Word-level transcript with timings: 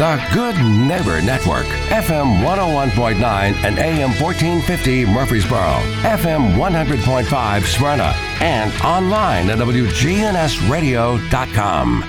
The 0.00 0.16
Good 0.32 0.56
Neighbor 0.64 1.20
Network, 1.20 1.66
FM 1.90 2.40
101.9 2.42 3.20
and 3.20 3.78
AM 3.78 4.08
1450 4.18 5.04
Murfreesboro, 5.04 5.76
FM 6.00 6.56
100.5 6.56 7.62
Smyrna, 7.64 8.14
and 8.40 8.72
online 8.82 9.50
at 9.50 9.58
WGNSradio.com. 9.58 12.04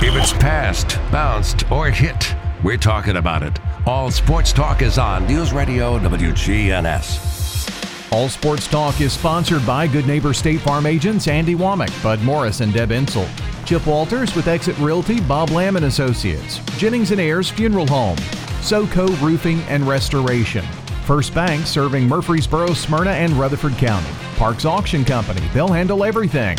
If 0.00 0.14
it's 0.14 0.32
passed, 0.34 1.00
bounced, 1.10 1.68
or 1.72 1.90
hit, 1.90 2.36
we're 2.62 2.76
talking 2.76 3.16
about 3.16 3.42
it. 3.42 3.58
All 3.84 4.12
sports 4.12 4.52
talk 4.52 4.80
is 4.80 4.96
on 4.96 5.26
News 5.26 5.52
Radio 5.52 5.98
WGNS. 5.98 8.12
All 8.12 8.28
Sports 8.28 8.68
Talk 8.68 9.00
is 9.00 9.12
sponsored 9.12 9.66
by 9.66 9.88
Good 9.88 10.06
Neighbor 10.06 10.32
State 10.32 10.60
Farm 10.60 10.86
agents 10.86 11.26
Andy 11.26 11.56
Womack, 11.56 12.00
Bud 12.00 12.22
Morris, 12.22 12.60
and 12.60 12.72
Deb 12.72 12.90
Insel. 12.90 13.28
Chip 13.68 13.86
Walters 13.86 14.34
with 14.34 14.48
Exit 14.48 14.78
Realty, 14.78 15.20
Bob 15.20 15.50
Lamb 15.50 15.76
and 15.76 15.84
Associates. 15.84 16.58
Jennings 16.78 17.10
and 17.10 17.20
Ayers 17.20 17.50
Funeral 17.50 17.86
Home. 17.88 18.16
SoCo 18.62 19.08
Roofing 19.20 19.60
and 19.64 19.86
Restoration. 19.86 20.64
First 21.04 21.34
Bank 21.34 21.66
serving 21.66 22.08
Murfreesboro, 22.08 22.72
Smyrna, 22.72 23.10
and 23.10 23.34
Rutherford 23.34 23.74
County. 23.74 24.08
Parks 24.36 24.64
Auction 24.64 25.04
Company. 25.04 25.46
They'll 25.52 25.68
handle 25.70 26.02
everything. 26.02 26.56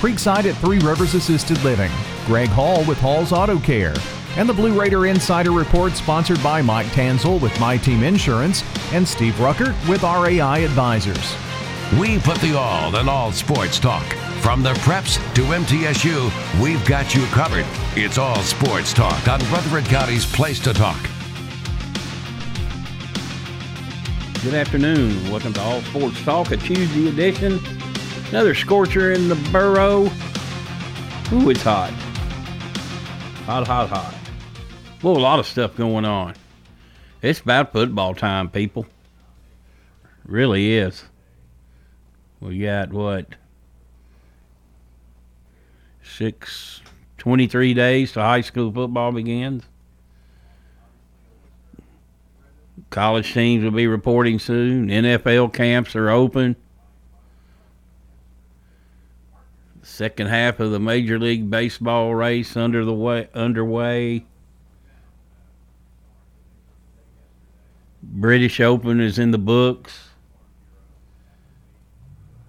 Creekside 0.00 0.46
at 0.46 0.56
Three 0.56 0.78
Rivers 0.78 1.12
Assisted 1.12 1.62
Living. 1.62 1.90
Greg 2.24 2.48
Hall 2.48 2.82
with 2.86 2.96
Hall's 3.00 3.32
Auto 3.32 3.58
Care. 3.58 3.94
And 4.38 4.48
the 4.48 4.54
Blue 4.54 4.80
Raider 4.80 5.04
Insider 5.04 5.50
Report 5.50 5.92
sponsored 5.92 6.42
by 6.42 6.62
Mike 6.62 6.86
Tanzel 6.86 7.38
with 7.38 7.60
My 7.60 7.76
Team 7.76 8.02
Insurance 8.02 8.64
and 8.94 9.06
Steve 9.06 9.34
Ruckert 9.34 9.74
with 9.90 10.04
RAI 10.04 10.64
Advisors. 10.64 11.36
We 12.00 12.18
put 12.18 12.38
the 12.38 12.56
all 12.56 12.96
in 12.96 13.10
all 13.10 13.30
sports 13.30 13.78
talk. 13.78 14.25
From 14.46 14.62
the 14.62 14.74
preps 14.74 15.16
to 15.34 15.42
MTSU, 15.42 16.62
we've 16.62 16.86
got 16.86 17.16
you 17.16 17.26
covered. 17.26 17.66
It's 17.96 18.16
all 18.16 18.40
sports 18.42 18.92
talk 18.92 19.26
on 19.26 19.40
Rutherford 19.50 19.86
County's 19.86 20.24
Place 20.24 20.60
to 20.60 20.72
Talk. 20.72 21.02
Good 24.44 24.54
afternoon. 24.54 25.32
Welcome 25.32 25.52
to 25.54 25.60
All 25.60 25.80
Sports 25.82 26.22
Talk, 26.22 26.52
a 26.52 26.56
Tuesday 26.58 27.08
edition. 27.08 27.58
Another 28.28 28.54
scorcher 28.54 29.10
in 29.10 29.28
the 29.28 29.34
borough. 29.50 30.04
Ooh, 31.32 31.50
it's 31.50 31.62
hot. 31.62 31.90
Hot, 33.46 33.66
hot, 33.66 33.88
hot. 33.88 34.14
Well, 35.02 35.16
a 35.16 35.18
lot 35.18 35.40
of 35.40 35.46
stuff 35.48 35.76
going 35.76 36.04
on. 36.04 36.34
It's 37.20 37.40
about 37.40 37.72
football 37.72 38.14
time, 38.14 38.48
people. 38.48 38.86
Really 40.24 40.76
is. 40.76 41.04
We 42.40 42.60
got 42.60 42.92
what? 42.92 43.26
Six, 46.16 46.80
23 47.18 47.74
days 47.74 48.12
to 48.12 48.22
high 48.22 48.40
school 48.40 48.72
football 48.72 49.12
begins. 49.12 49.64
College 52.88 53.34
teams 53.34 53.62
will 53.62 53.70
be 53.70 53.86
reporting 53.86 54.38
soon. 54.38 54.88
NFL 54.88 55.52
camps 55.52 55.94
are 55.94 56.08
open. 56.08 56.56
Second 59.82 60.28
half 60.28 60.58
of 60.58 60.70
the 60.70 60.80
Major 60.80 61.18
League 61.18 61.50
Baseball 61.50 62.14
race 62.14 62.56
under 62.56 62.82
the 62.82 62.94
way 62.94 63.28
underway. 63.34 64.24
British 68.02 68.58
Open 68.58 69.02
is 69.02 69.18
in 69.18 69.32
the 69.32 69.38
books. 69.38 70.08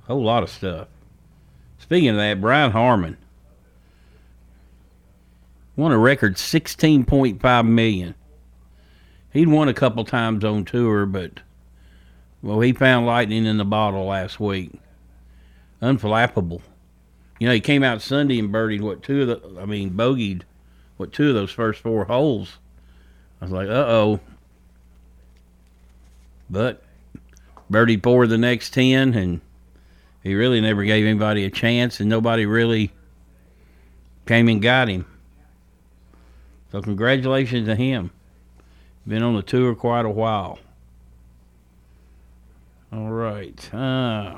Whole 0.05 0.23
lot 0.23 0.43
of 0.43 0.49
stuff. 0.49 0.87
Speaking 1.79 2.11
of 2.11 2.15
that, 2.15 2.39
Brian 2.39 2.71
Harman 2.71 3.17
won 5.77 5.93
a 5.93 5.97
record 5.97 6.35
16.5 6.35 7.67
million. 7.67 8.15
He'd 9.31 9.47
won 9.47 9.69
a 9.69 9.73
couple 9.73 10.03
times 10.03 10.43
on 10.43 10.65
tour, 10.65 11.05
but 11.05 11.39
well, 12.41 12.59
he 12.59 12.73
found 12.73 13.05
lightning 13.05 13.45
in 13.45 13.57
the 13.57 13.65
bottle 13.65 14.05
last 14.05 14.39
week. 14.39 14.71
Unflappable. 15.81 16.61
You 17.39 17.47
know, 17.47 17.53
he 17.53 17.59
came 17.59 17.83
out 17.83 18.01
Sunday 18.01 18.39
and 18.39 18.51
birdied 18.51 18.81
what 18.81 19.03
two 19.03 19.21
of 19.21 19.27
the 19.27 19.61
I 19.61 19.65
mean 19.65 19.91
bogeyed 19.91 20.41
what 20.97 21.13
two 21.13 21.29
of 21.29 21.35
those 21.35 21.51
first 21.51 21.81
four 21.81 22.05
holes. 22.05 22.57
I 23.39 23.45
was 23.45 23.51
like, 23.51 23.67
uh 23.67 23.85
oh. 23.87 24.19
But 26.49 26.81
birdie 27.69 27.97
four 27.97 28.23
of 28.23 28.29
the 28.31 28.37
next 28.39 28.73
ten 28.73 29.13
and 29.13 29.41
he 30.23 30.33
really 30.33 30.61
never 30.61 30.83
gave 30.83 31.05
anybody 31.05 31.45
a 31.45 31.51
chance 31.51 31.99
and 31.99 32.09
nobody 32.09 32.47
really 32.47 32.91
came 34.25 34.47
and 34.47 34.61
got 34.61 34.87
him. 34.87 35.05
So 36.71 36.81
congratulations 36.81 37.67
to 37.67 37.75
him. 37.75 38.11
Been 39.07 39.23
on 39.23 39.35
the 39.35 39.41
tour 39.41 39.73
quite 39.73 40.05
a 40.05 40.09
while. 40.09 40.59
All 42.91 43.09
right. 43.09 43.73
Uh, 43.73 44.37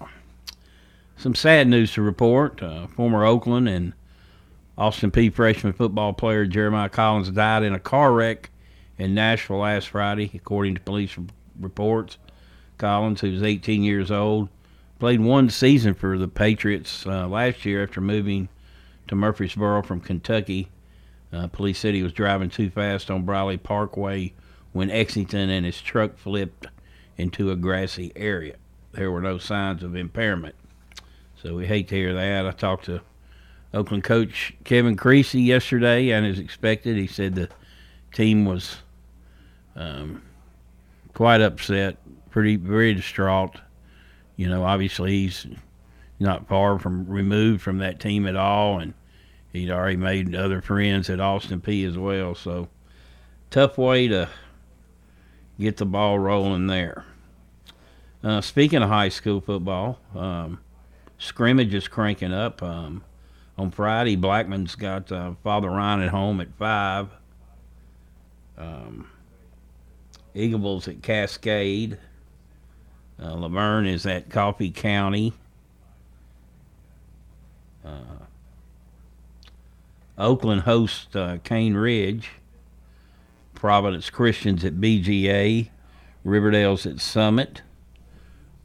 some 1.18 1.36
sad 1.36 1.68
news 1.68 1.94
to 1.94 2.02
report. 2.02 2.62
Uh, 2.62 2.88
former 2.88 3.26
Oakland 3.26 3.68
and 3.68 3.94
Austin 4.78 5.12
Peay 5.12 5.34
freshman 5.34 5.74
football 5.74 6.14
player 6.14 6.46
Jeremiah 6.46 6.90
Collins 6.90 7.30
died 7.32 7.64
in 7.64 7.74
a 7.74 7.80
car 7.80 8.14
wreck 8.14 8.50
in 8.98 9.14
Nashville 9.14 9.60
last 9.60 9.90
Friday, 9.90 10.32
according 10.34 10.76
to 10.76 10.82
police 10.82 11.18
reports. 11.60 12.18
Collins, 12.78 13.22
who 13.22 13.32
was 13.32 13.44
18 13.44 13.84
years 13.84 14.10
old, 14.10 14.50
played 15.00 15.20
one 15.20 15.50
season 15.50 15.94
for 15.94 16.18
the 16.18 16.28
Patriots 16.28 17.06
uh, 17.06 17.28
last 17.28 17.66
year 17.66 17.84
after 17.84 18.02
moving 18.02 18.50
to 19.08 19.16
Murfreesboro 19.16 19.82
from 19.82 20.00
Kentucky. 20.00 20.70
Uh, 21.32 21.48
police 21.48 21.80
said 21.80 21.94
he 21.94 22.04
was 22.04 22.14
driving 22.14 22.50
too 22.50 22.70
fast 22.70 23.12
on 23.12 23.24
Briley 23.24 23.58
Parkway 23.58 24.34
when 24.72 24.90
Exington 24.90 25.50
and 25.50 25.66
his 25.66 25.82
truck 25.82 26.18
flipped 26.18 26.68
into 27.18 27.52
a 27.52 27.56
grassy 27.56 28.12
area. 28.16 28.56
There 28.94 29.12
were 29.12 29.22
no 29.22 29.38
signs 29.38 29.84
of 29.84 29.96
impairment. 29.96 30.56
So 31.42 31.56
we 31.56 31.68
hate 31.68 31.88
to 31.90 31.96
hear 31.96 32.14
that. 32.14 32.46
I 32.46 32.52
talked 32.52 32.86
to 32.86 33.02
Oakland 33.74 34.04
coach 34.04 34.54
Kevin 34.64 34.96
Creasy 34.96 35.42
yesterday, 35.42 36.10
and 36.10 36.26
as 36.26 36.40
expected, 36.40 36.98
he 36.98 37.08
said 37.08 37.36
the 37.36 37.50
team 38.12 38.46
was 38.46 38.78
um, 39.76 40.24
quite 41.14 41.42
upset, 41.42 41.98
pretty 42.32 42.56
very 42.56 42.94
distraught. 42.94 43.56
You 44.36 44.50
know, 44.50 44.64
obviously 44.64 45.12
he's 45.12 45.46
not 46.20 46.48
far 46.48 46.80
from 46.80 47.08
removed 47.08 47.62
from 47.62 47.78
that 47.78 48.00
team 48.00 48.26
at 48.26 48.36
all, 48.36 48.80
and 48.80 48.94
he'd 49.54 49.72
already 49.72 49.98
made 49.98 50.36
other 50.36 50.62
friends 50.62 51.10
at 51.10 51.20
Austin 51.20 51.62
Peay 51.62 51.88
as 51.88 51.98
well. 51.98 52.36
So 52.36 52.68
tough 53.50 53.78
way 53.78 54.08
to 54.08 54.30
get 55.60 55.78
the 55.78 55.86
ball 55.86 56.20
rolling 56.20 56.68
there. 56.68 57.06
Uh, 58.24 58.42
speaking 58.42 58.82
of 58.82 58.90
high 58.90 59.10
school 59.10 59.42
football, 59.42 60.00
um, 60.16 60.60
scrimmage 61.18 61.74
is 61.74 61.88
cranking 61.88 62.34
up. 62.34 62.62
Um, 62.62 63.04
on 63.58 63.72
Friday, 63.72 64.16
Blackman's 64.16 64.76
got 64.76 65.12
uh, 65.12 65.34
Father 65.44 65.70
Ryan 65.70 66.02
at 66.02 66.10
home 66.10 66.40
at 66.42 66.54
five. 66.58 67.10
Um, 68.58 69.10
Eagles 70.34 70.88
at 70.88 71.02
Cascade. 71.02 71.98
Uh, 73.22 73.36
La 73.36 73.50
Vergne 73.50 73.88
is 73.88 74.06
at 74.06 74.30
Coffee 74.30 74.72
County. 74.72 75.34
Uh, 77.84 78.26
Oakland 80.20 80.62
hosts 80.62 81.16
uh, 81.16 81.38
Cane 81.44 81.76
Ridge. 81.76 82.30
Providence 83.60 84.10
Christians 84.10 84.64
at 84.64 84.76
BGA, 84.76 85.68
Riverdale's 86.24 86.86
at 86.86 87.02
Summit, 87.02 87.62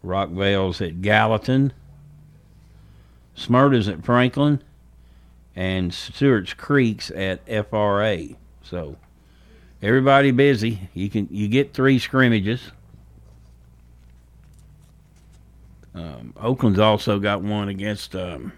Rockvale's 0.05 0.81
at 0.81 1.03
Gallatin, 1.03 1.73
Smyrna's 3.35 3.89
at 3.89 4.05
Franklin, 4.05 4.63
and 5.57 5.93
Stewart's 5.93 6.55
Creek's 6.55 7.11
at 7.11 7.41
FRA. 7.69 8.29
So 8.63 8.97
everybody 9.83 10.31
busy. 10.31 10.89
You 10.95 11.11
can 11.11 11.27
you 11.29 11.49
get 11.49 11.75
three 11.75 11.99
scrimmages. 11.99 12.71
Um, 15.93 16.35
Oakland's 16.37 16.79
also 16.79 17.19
got 17.19 17.43
one 17.43 17.69
against. 17.69 18.15
Um, 18.15 18.53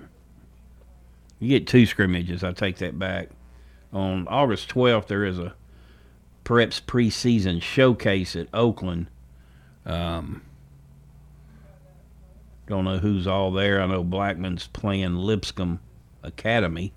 you 1.39 1.49
get 1.49 1.67
two 1.67 1.87
scrimmages. 1.87 2.43
I 2.43 2.53
take 2.53 2.79
that 2.79 2.99
back. 2.99 3.29
On 3.93 4.27
August 4.29 4.69
12th, 4.69 5.07
there 5.07 5.25
is 5.25 5.39
a 5.39 5.55
Preps 6.45 6.81
preseason 6.81 7.61
showcase 7.61 8.37
at 8.37 8.49
Oakland. 8.55 9.09
Um, 9.85 10.43
don't 12.67 12.85
know 12.85 12.99
who's 12.99 13.27
all 13.27 13.51
there. 13.51 13.81
I 13.81 13.87
know 13.87 14.05
Blackman's 14.05 14.67
playing 14.69 15.17
Lipscomb 15.17 15.81
Academy. 16.23 16.93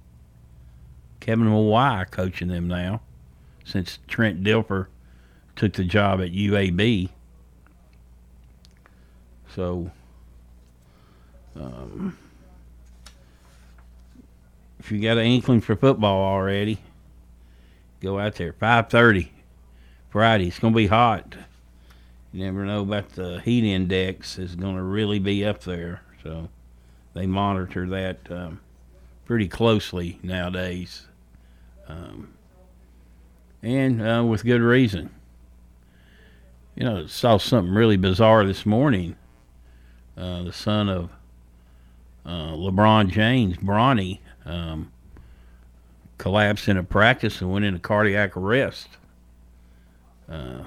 Kevin 1.19 1.47
Mawae 1.47 2.09
coaching 2.09 2.47
them 2.47 2.67
now 2.67 3.01
since 3.63 3.99
Trent 4.07 4.43
Dilfer 4.43 4.87
took 5.55 5.73
the 5.73 5.83
job 5.83 6.21
at 6.21 6.31
UAB. 6.31 7.09
So, 9.53 9.91
um, 11.55 12.17
if 14.79 14.91
you 14.91 14.99
got 15.01 15.17
an 15.17 15.25
inkling 15.25 15.61
for 15.61 15.75
football 15.75 16.23
already, 16.23 16.79
Go 18.01 18.17
out 18.17 18.35
there. 18.35 18.53
5:30 18.53 19.29
Friday. 20.09 20.47
It's 20.47 20.59
gonna 20.59 20.75
be 20.75 20.87
hot. 20.87 21.35
You 22.31 22.45
never 22.45 22.65
know 22.65 22.81
about 22.81 23.09
the 23.09 23.41
heat 23.41 23.63
index 23.63 24.39
is 24.39 24.55
gonna 24.55 24.83
really 24.83 25.19
be 25.19 25.43
up 25.43 25.63
there. 25.63 26.01
So 26.23 26.49
they 27.13 27.25
monitor 27.25 27.87
that 27.89 28.19
um, 28.31 28.61
pretty 29.25 29.47
closely 29.47 30.19
nowadays, 30.23 31.07
um, 31.87 32.29
and 33.61 34.01
uh, 34.01 34.23
with 34.25 34.45
good 34.45 34.61
reason. 34.61 35.09
You 36.75 36.85
know, 36.85 37.07
saw 37.07 37.37
something 37.37 37.73
really 37.73 37.97
bizarre 37.97 38.45
this 38.45 38.65
morning. 38.65 39.17
Uh, 40.15 40.43
the 40.43 40.53
son 40.53 40.87
of 40.87 41.09
uh, 42.25 42.51
LeBron 42.53 43.09
James, 43.09 43.57
Bronny, 43.57 44.19
um, 44.45 44.91
collapsed 46.17 46.67
in 46.67 46.77
a 46.77 46.83
practice 46.83 47.41
and 47.41 47.51
went 47.51 47.65
into 47.65 47.79
cardiac 47.79 48.37
arrest. 48.37 48.89
Uh, 50.29 50.63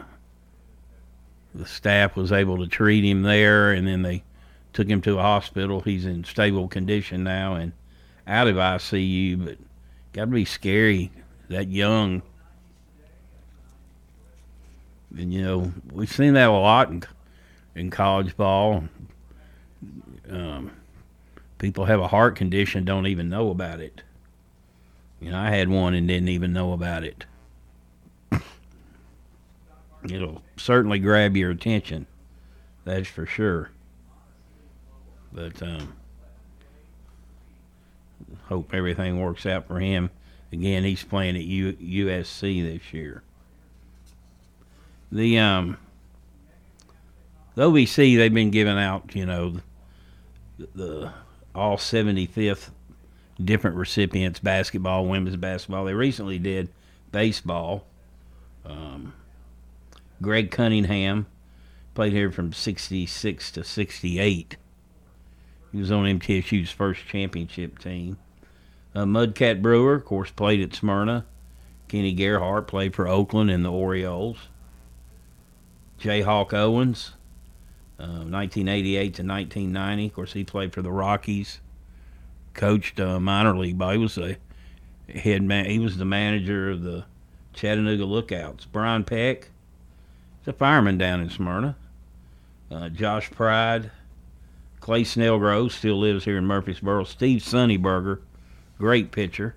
the 1.55 1.67
staff 1.67 2.17
was 2.17 2.33
able 2.33 2.59
to 2.59 2.67
treat 2.67 3.05
him 3.05 3.23
there, 3.23 3.73
and 3.73 3.87
then 3.87 4.03
they 4.03 4.23
took 4.73 4.89
him 4.89 5.01
to 5.03 5.19
a 5.19 5.23
hospital. 5.23 5.81
He's 5.81 6.07
in 6.07 6.25
stable 6.25 6.69
condition 6.69 7.25
now 7.25 7.55
and 7.55 7.73
out 8.27 8.49
of 8.49 8.57
ICU, 8.57 9.45
but 9.45 9.59
got 10.13 10.27
to 10.27 10.31
be 10.31 10.45
scary 10.45 11.13
that 11.49 11.69
young. 11.69 12.23
And 15.17 15.33
you 15.33 15.43
know 15.43 15.73
we've 15.93 16.11
seen 16.11 16.35
that 16.35 16.49
a 16.49 16.53
lot 16.53 16.89
in, 16.89 17.03
in 17.75 17.91
college 17.91 18.37
ball. 18.37 18.85
Um, 20.31 20.71
people 21.62 21.85
have 21.85 22.00
a 22.00 22.09
heart 22.09 22.35
condition 22.35 22.85
don't 22.85 23.06
even 23.06 23.29
know 23.29 23.49
about 23.50 23.79
it. 23.79 24.03
You 25.20 25.31
know, 25.31 25.38
I 25.38 25.50
had 25.50 25.69
one 25.69 25.94
and 25.94 26.09
didn't 26.09 26.29
even 26.29 26.53
know 26.53 26.73
about 26.73 27.05
it. 27.05 27.25
It'll 30.11 30.43
certainly 30.56 30.99
grab 30.99 31.37
your 31.37 31.53
attention, 31.53 32.09
that's 32.85 33.06
for 33.06 33.26
sure. 33.26 33.70
But 35.32 35.62
um, 35.62 35.93
hope 38.47 38.75
everything 38.75 39.20
works 39.20 39.47
out 39.47 39.69
for 39.69 39.79
him. 39.79 40.11
Again, 40.50 40.82
he's 40.82 41.05
playing 41.05 41.37
at 41.37 41.44
U- 41.44 41.75
USC 41.75 42.61
this 42.61 42.93
year. 42.93 43.23
The 45.12 45.38
um, 45.38 45.76
the 47.55 47.70
OVC 47.70 48.17
they've 48.17 48.35
been 48.35 48.50
giving 48.50 48.79
out, 48.79 49.14
you 49.14 49.26
know, 49.26 49.61
the, 50.59 50.69
the 50.75 51.12
all 51.54 51.76
75th 51.76 52.70
different 53.43 53.76
recipients 53.76 54.38
basketball, 54.38 55.06
women's 55.06 55.37
basketball. 55.37 55.84
They 55.84 55.94
recently 55.94 56.38
did 56.38 56.69
baseball. 57.10 57.87
Um, 58.64 59.14
Greg 60.20 60.50
Cunningham 60.50 61.26
played 61.94 62.12
here 62.12 62.31
from 62.31 62.52
66 62.52 63.50
to 63.52 63.64
68. 63.64 64.56
He 65.72 65.78
was 65.78 65.90
on 65.90 66.04
MTSU's 66.04 66.70
first 66.70 67.06
championship 67.06 67.78
team. 67.78 68.19
Uh, 68.94 69.04
Mudcat 69.04 69.62
Brewer, 69.62 69.94
of 69.94 70.04
course, 70.04 70.31
played 70.31 70.60
at 70.60 70.75
Smyrna. 70.75 71.25
Kenny 71.88 72.12
Gerhart 72.12 72.66
played 72.69 72.94
for 72.94 73.08
Oakland 73.08 73.50
and 73.50 73.64
the 73.64 73.72
Orioles. 73.72 74.49
Jayhawk 76.00 76.52
Owens, 76.52 77.12
uh, 78.02 78.26
1988 78.26 79.14
to 79.14 79.22
1990. 79.22 80.06
Of 80.06 80.14
course, 80.14 80.32
he 80.32 80.44
played 80.44 80.72
for 80.72 80.82
the 80.82 80.90
Rockies 80.90 81.60
coached 82.54 83.00
uh, 83.00 83.20
minor 83.20 83.56
league 83.56 83.78
ball. 83.78 83.90
He 83.90 83.99
was 83.99 84.19
a 84.19 84.37
head 85.08 85.43
man. 85.43 85.66
He 85.66 85.78
was 85.78 85.96
the 85.96 86.04
manager 86.04 86.70
of 86.70 86.82
the 86.82 87.04
Chattanooga 87.52 88.04
Lookouts. 88.04 88.66
Brian 88.66 89.04
Peck, 89.04 89.50
he's 90.40 90.49
a 90.49 90.52
fireman 90.52 90.99
down 90.99 91.20
in 91.20 91.31
Smyrna. 91.31 91.76
Uh, 92.70 92.88
Josh 92.88 93.31
Pride, 93.31 93.90
Clay 94.81 95.02
Snellgrove 95.02 95.70
still 95.72 95.99
lives 95.99 96.25
here 96.25 96.38
in 96.38 96.46
Murfreesboro. 96.46 97.04
Steve 97.04 97.40
Sunnyberger, 97.43 98.20
great 98.78 99.12
pitcher. 99.12 99.54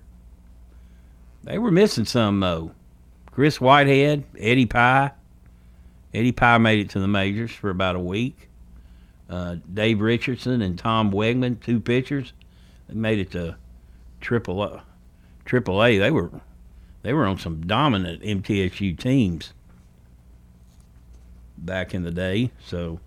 They 1.44 1.58
were 1.58 1.70
missing 1.70 2.04
some 2.04 2.40
though. 2.40 2.72
Chris 3.30 3.60
Whitehead, 3.60 4.24
Eddie 4.38 4.66
Pye. 4.66 5.12
Eddie 6.14 6.32
Pye 6.32 6.58
made 6.58 6.80
it 6.80 6.90
to 6.90 7.00
the 7.00 7.08
majors 7.08 7.52
for 7.52 7.70
about 7.70 7.96
a 7.96 8.00
week. 8.00 8.48
Uh, 9.28 9.56
Dave 9.72 10.00
Richardson 10.00 10.62
and 10.62 10.78
Tom 10.78 11.10
Wegman, 11.10 11.60
two 11.60 11.80
pitchers. 11.80 12.32
They 12.88 12.94
made 12.94 13.18
it 13.18 13.32
to 13.32 13.56
triple 14.20 14.62
A. 14.62 14.82
Triple 15.44 15.82
A. 15.82 15.98
They 15.98 16.10
were 16.10 16.30
they 17.02 17.12
were 17.12 17.26
on 17.26 17.38
some 17.38 17.66
dominant 17.66 18.22
MTSU 18.22 18.98
teams 18.98 19.52
back 21.56 21.94
in 21.94 22.02
the 22.02 22.10
day. 22.10 22.50
So 22.64 23.00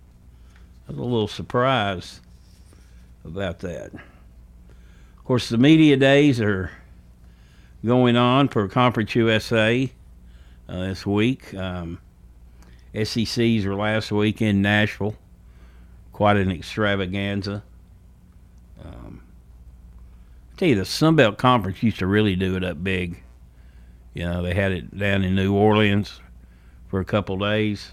I 0.88 0.92
was 0.92 1.00
a 1.00 1.04
little 1.04 1.28
surprised 1.28 2.20
about 3.26 3.60
that. 3.60 3.94
Of 3.94 5.26
course, 5.26 5.50
the 5.50 5.58
media 5.58 5.98
days 5.98 6.40
are 6.42 6.72
going 7.86 8.16
on 8.16 8.48
for 8.48 8.68
Conference 8.68 9.16
USA 9.16 9.92
uh, 10.68 10.80
this 10.80 11.06
week. 11.06 11.54
Um, 11.54 12.00
SECs 12.94 13.66
were 13.66 13.76
last 13.76 14.12
week 14.12 14.42
in 14.42 14.62
Nashville. 14.62 15.16
Quite 16.12 16.38
an 16.38 16.52
extravaganza. 16.52 17.64
Um, 18.84 19.22
tell 20.58 20.68
you, 20.68 20.76
the 20.76 20.86
Sun 20.86 21.16
Belt 21.16 21.38
Conference 21.38 21.84
used 21.84 22.00
to 22.00 22.08
really 22.08 22.36
do 22.36 22.56
it 22.56 22.64
up 22.64 22.84
big. 22.84 23.24
You 24.14 24.26
know, 24.26 24.42
they 24.42 24.54
had 24.54 24.72
it 24.72 24.98
down 24.98 25.24
in 25.24 25.36
New 25.36 25.54
Orleans 25.54 26.20
for 26.88 27.00
a 27.00 27.06
couple 27.06 27.38
days. 27.38 27.92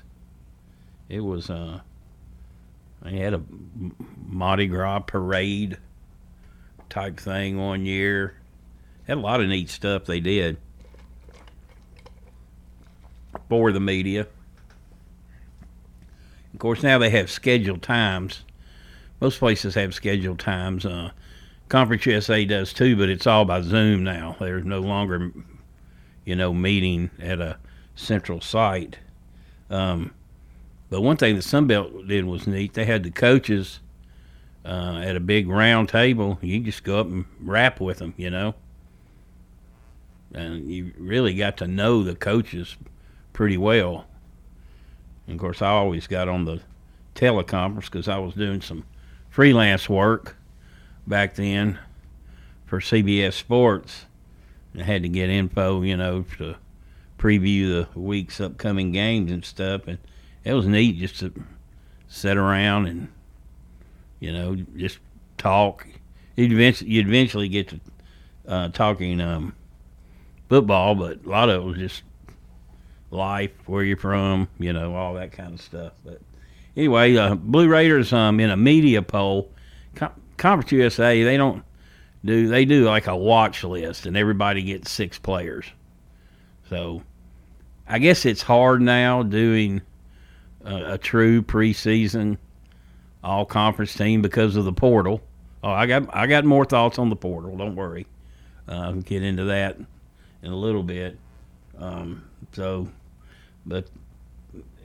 It 1.08 1.20
was, 1.20 1.50
uh, 1.50 1.81
they 3.02 3.19
had 3.19 3.34
a 3.34 3.43
Mardi 4.26 4.66
Gras 4.66 5.00
parade 5.00 5.76
type 6.88 7.20
thing 7.20 7.58
one 7.58 7.84
year. 7.84 8.34
Had 9.06 9.19
a 9.19 9.20
lot 9.20 9.40
of 9.40 9.48
neat 9.48 9.69
stuff 9.69 10.06
they 10.06 10.20
did 10.20 10.56
for 13.48 13.70
the 13.70 13.81
media. 13.81 14.26
Of 16.56 16.61
course, 16.61 16.82
now 16.82 16.97
they 16.97 17.11
have 17.11 17.31
scheduled 17.31 17.82
times. 17.82 18.43
Most 19.20 19.41
places 19.41 19.75
have 19.75 19.94
scheduled 19.94 20.38
times. 20.38 20.87
Uh, 20.87 21.11
Conference 21.69 22.06
USA 22.06 22.47
does 22.47 22.73
too, 22.73 22.97
but 22.97 23.11
it's 23.11 23.26
all 23.26 23.44
by 23.44 23.61
Zoom 23.61 24.03
now. 24.03 24.37
There's 24.41 24.64
no 24.64 24.81
longer, 24.81 25.32
you 26.25 26.35
know, 26.35 26.55
meeting 26.55 27.11
at 27.20 27.43
a 27.43 27.58
central 27.94 28.41
site. 28.41 28.98
Um, 29.69 30.15
but 30.89 31.03
one 31.03 31.19
thing 31.19 31.36
the 31.36 31.43
Sun 31.43 31.67
Belt 31.67 32.08
did 32.08 32.25
was 32.25 32.46
neat. 32.46 32.72
They 32.72 32.86
had 32.86 33.03
the 33.03 33.10
coaches 33.10 33.81
uh, 34.65 35.03
at 35.05 35.15
a 35.15 35.20
big 35.20 35.48
round 35.48 35.91
table. 35.91 36.39
You 36.41 36.60
just 36.60 36.84
go 36.84 37.01
up 37.01 37.06
and 37.08 37.27
rap 37.39 37.82
with 37.82 37.98
them, 37.98 38.15
you 38.17 38.31
know. 38.31 38.55
And 40.32 40.72
you 40.72 40.94
really 40.96 41.34
got 41.34 41.58
to 41.58 41.67
know 41.67 42.03
the 42.03 42.15
coaches 42.15 42.79
pretty 43.34 43.58
well. 43.58 44.06
And 45.27 45.35
of 45.35 45.41
course, 45.41 45.63
I 45.63 45.69
always 45.69 46.06
got 46.06 46.29
on 46.29 46.45
the 46.45 46.61
teleconference 47.15 47.85
because 47.87 48.09
I 48.09 48.19
was 48.19 48.35
doing 48.35 48.61
some 48.61 48.85
freelance 49.31 49.89
work 49.89 50.37
back 51.06 51.35
then 51.35 51.79
for 52.67 52.81
CBS 52.81 53.35
Sports. 53.35 54.06
I 54.79 54.83
had 54.83 55.03
to 55.03 55.09
get 55.09 55.31
info, 55.31 55.83
you 55.83 55.97
know, 55.97 56.25
to 56.39 56.56
preview 57.19 57.87
the 57.95 58.01
week's 58.01 58.41
upcoming 58.41 58.93
games 58.93 59.33
and 59.33 59.45
stuff. 59.45 59.87
And 59.87 59.99
it 60.45 60.53
was 60.53 60.67
neat 60.67 60.99
just 60.99 61.19
to 61.21 61.33
sit 62.09 62.37
around 62.37 62.87
and, 62.87 63.09
you 64.21 64.33
know, 64.33 64.55
just 64.77 64.99
talk. 65.39 65.87
You'd 66.37 66.53
eventually, 66.53 66.91
you'd 66.91 67.09
eventually 67.09 67.49
get 67.49 67.69
to 67.69 67.81
uh, 68.47 68.69
talking 68.69 69.21
um, 69.21 69.55
football, 70.49 70.95
but 70.95 71.25
a 71.25 71.29
lot 71.29 71.49
of 71.49 71.63
it 71.63 71.65
was 71.65 71.79
just 71.79 72.03
life, 73.17 73.51
where 73.67 73.82
you're 73.82 73.96
from, 73.96 74.49
you 74.58 74.73
know, 74.73 74.94
all 74.94 75.15
that 75.15 75.32
kind 75.32 75.55
of 75.55 75.61
stuff. 75.61 75.93
But 76.05 76.20
anyway, 76.77 77.17
uh, 77.17 77.35
Blue 77.35 77.69
Raiders 77.69 78.13
um, 78.13 78.39
in 78.39 78.51
a 78.51 78.56
media 78.56 79.03
poll 79.03 79.51
Conference 80.37 80.73
USA, 80.73 81.23
they 81.23 81.37
don't 81.37 81.65
do 82.25 82.49
they 82.49 82.65
do 82.65 82.85
like 82.85 83.06
a 83.06 83.17
watch 83.17 83.65
list, 83.65 84.06
and 84.06 84.17
everybody 84.17 84.63
gets 84.63 84.91
six 84.91 85.19
players. 85.19 85.67
So, 86.69 87.03
I 87.89 87.99
guess 87.99 88.27
it's 88.27 88.43
hard 88.43 88.82
now 88.82 89.23
doing 89.23 89.81
a, 90.65 90.94
a 90.94 90.99
true 90.99 91.43
preseason 91.43 92.39
all 93.23 93.44
conference 93.46 93.94
team 93.94 94.23
because 94.23 94.56
of 94.56 94.65
the 94.65 94.73
portal. 94.73 95.20
Oh, 95.63 95.70
I 95.70 95.87
got 95.87 96.15
I 96.15 96.27
got 96.27 96.44
more 96.44 96.65
thoughts 96.65 96.99
on 96.99 97.08
the 97.08 97.17
portal. 97.17 97.56
Don't 97.56 97.77
worry, 97.77 98.06
uh, 98.69 98.93
get 98.93 99.23
into 99.23 99.44
that 99.44 99.79
in 100.43 100.53
a 100.53 100.56
little 100.56 100.82
bit. 100.82 101.19
Um, 101.79 102.29
so, 102.53 102.89
but 103.67 103.89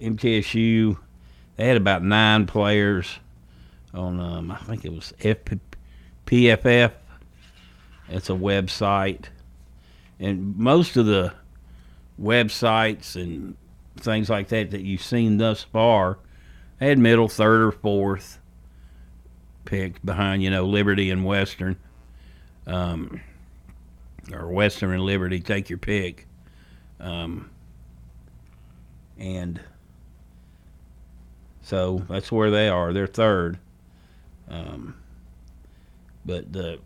MTSU 0.02 0.98
they 1.58 1.68
had 1.68 1.78
about 1.78 2.04
nine 2.04 2.48
players 2.48 3.20
on 3.94 4.20
um, 4.20 4.52
I 4.52 4.58
think 4.58 4.84
it 4.84 4.92
was 4.92 5.14
PFF. 5.22 6.92
It's 8.10 8.30
a 8.30 8.34
website, 8.34 9.26
and 10.20 10.58
most 10.58 10.98
of 10.98 11.06
the 11.06 11.34
websites 12.20 13.16
and 13.16 13.56
things 13.98 14.30
like 14.30 14.48
that 14.50 14.72
that 14.72 14.82
you've 14.82 15.04
seen 15.04 15.38
thus 15.38 15.64
far, 15.64 16.18
had 16.80 16.98
middle, 16.98 17.28
third, 17.28 17.62
or 17.62 17.72
fourth 17.72 18.40
pick 19.66 20.04
behind, 20.04 20.44
you 20.44 20.50
know, 20.50 20.66
Liberty 20.66 21.12
and 21.12 21.24
Western, 21.24 21.78
um, 22.68 23.22
or 24.34 24.48
Western 24.48 24.92
and 24.92 25.04
Liberty. 25.04 25.40
Take 25.40 25.70
your 25.70 25.78
pick. 25.80 26.28
Um, 27.00 27.50
and 29.22 29.62
so 31.62 32.04
that's 32.10 32.32
where 32.32 32.50
they 32.50 32.68
are. 32.68 32.92
They're 32.92 33.06
third. 33.06 33.60
Um, 34.50 34.96
but 36.25 36.51
the 36.51 36.80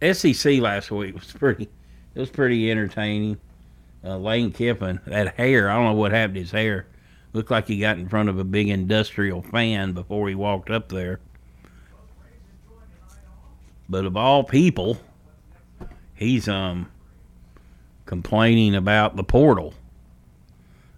SEC 0.00 0.60
last 0.60 0.90
week 0.90 1.14
was 1.14 1.32
pretty. 1.32 1.68
It 2.14 2.20
was 2.20 2.30
pretty 2.30 2.70
entertaining. 2.70 3.38
Uh, 4.02 4.16
Lane 4.16 4.50
Kiffin, 4.52 5.00
that 5.06 5.36
hair. 5.36 5.68
I 5.68 5.74
don't 5.74 5.84
know 5.84 5.92
what 5.92 6.12
happened 6.12 6.36
to 6.36 6.40
his 6.40 6.50
hair. 6.52 6.86
Looked 7.32 7.50
like 7.50 7.66
he 7.66 7.78
got 7.78 7.98
in 7.98 8.08
front 8.08 8.28
of 8.28 8.38
a 8.38 8.44
big 8.44 8.68
industrial 8.68 9.42
fan 9.42 9.92
before 9.92 10.28
he 10.28 10.34
walked 10.34 10.70
up 10.70 10.88
there. 10.88 11.20
But 13.88 14.04
of 14.04 14.16
all 14.16 14.44
people, 14.44 14.96
he's 16.14 16.48
um 16.48 16.88
complaining 18.06 18.76
about 18.76 19.16
the 19.16 19.24
portal. 19.24 19.74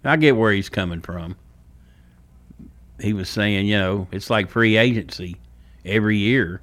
I 0.05 0.17
get 0.17 0.37
where 0.37 0.53
he's 0.53 0.69
coming 0.69 1.01
from. 1.01 1.37
He 3.01 3.13
was 3.13 3.29
saying, 3.29 3.67
you 3.67 3.79
know, 3.79 4.09
it's 4.13 4.31
like 4.31 4.51
free 4.51 4.77
agency 4.77 5.37
every 5.85 6.19
year. 6.19 6.61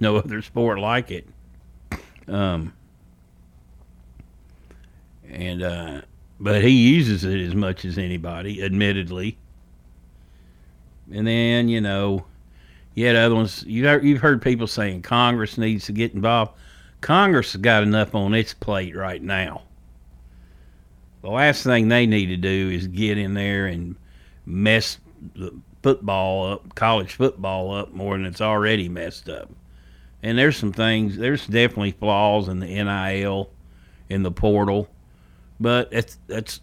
No 0.00 0.16
other 0.18 0.42
sport 0.42 0.78
like 0.78 1.10
it. 1.10 1.26
Um, 2.28 2.72
and 5.28 5.62
uh, 5.62 6.00
but 6.38 6.62
he 6.62 6.70
uses 6.70 7.24
it 7.24 7.40
as 7.40 7.54
much 7.54 7.84
as 7.84 7.98
anybody, 7.98 8.62
admittedly. 8.62 9.38
And 11.12 11.26
then 11.26 11.68
you 11.68 11.80
know, 11.80 12.24
you 12.94 13.06
had 13.06 13.16
other 13.16 13.34
ones. 13.34 13.64
You 13.66 14.00
you've 14.00 14.20
heard 14.20 14.42
people 14.42 14.66
saying 14.66 15.02
Congress 15.02 15.58
needs 15.58 15.86
to 15.86 15.92
get 15.92 16.14
involved. 16.14 16.52
Congress 17.00 17.52
has 17.52 17.60
got 17.60 17.82
enough 17.82 18.14
on 18.14 18.34
its 18.34 18.54
plate 18.54 18.94
right 18.94 19.22
now. 19.22 19.62
The 21.22 21.30
last 21.30 21.62
thing 21.62 21.88
they 21.88 22.06
need 22.06 22.26
to 22.26 22.36
do 22.36 22.70
is 22.70 22.88
get 22.88 23.16
in 23.16 23.34
there 23.34 23.66
and 23.66 23.96
mess 24.44 24.98
the 25.34 25.54
football 25.82 26.52
up, 26.52 26.74
college 26.74 27.14
football 27.14 27.74
up 27.74 27.92
more 27.92 28.16
than 28.16 28.26
it's 28.26 28.40
already 28.40 28.88
messed 28.88 29.28
up. 29.28 29.50
And 30.22 30.38
there's 30.38 30.56
some 30.56 30.72
things. 30.72 31.16
There's 31.16 31.46
definitely 31.46 31.92
flaws 31.92 32.48
in 32.48 32.60
the 32.60 32.66
NIL, 32.66 33.50
in 34.08 34.22
the 34.22 34.30
portal, 34.30 34.88
but 35.58 35.90
that's 35.90 36.18
that's 36.26 36.60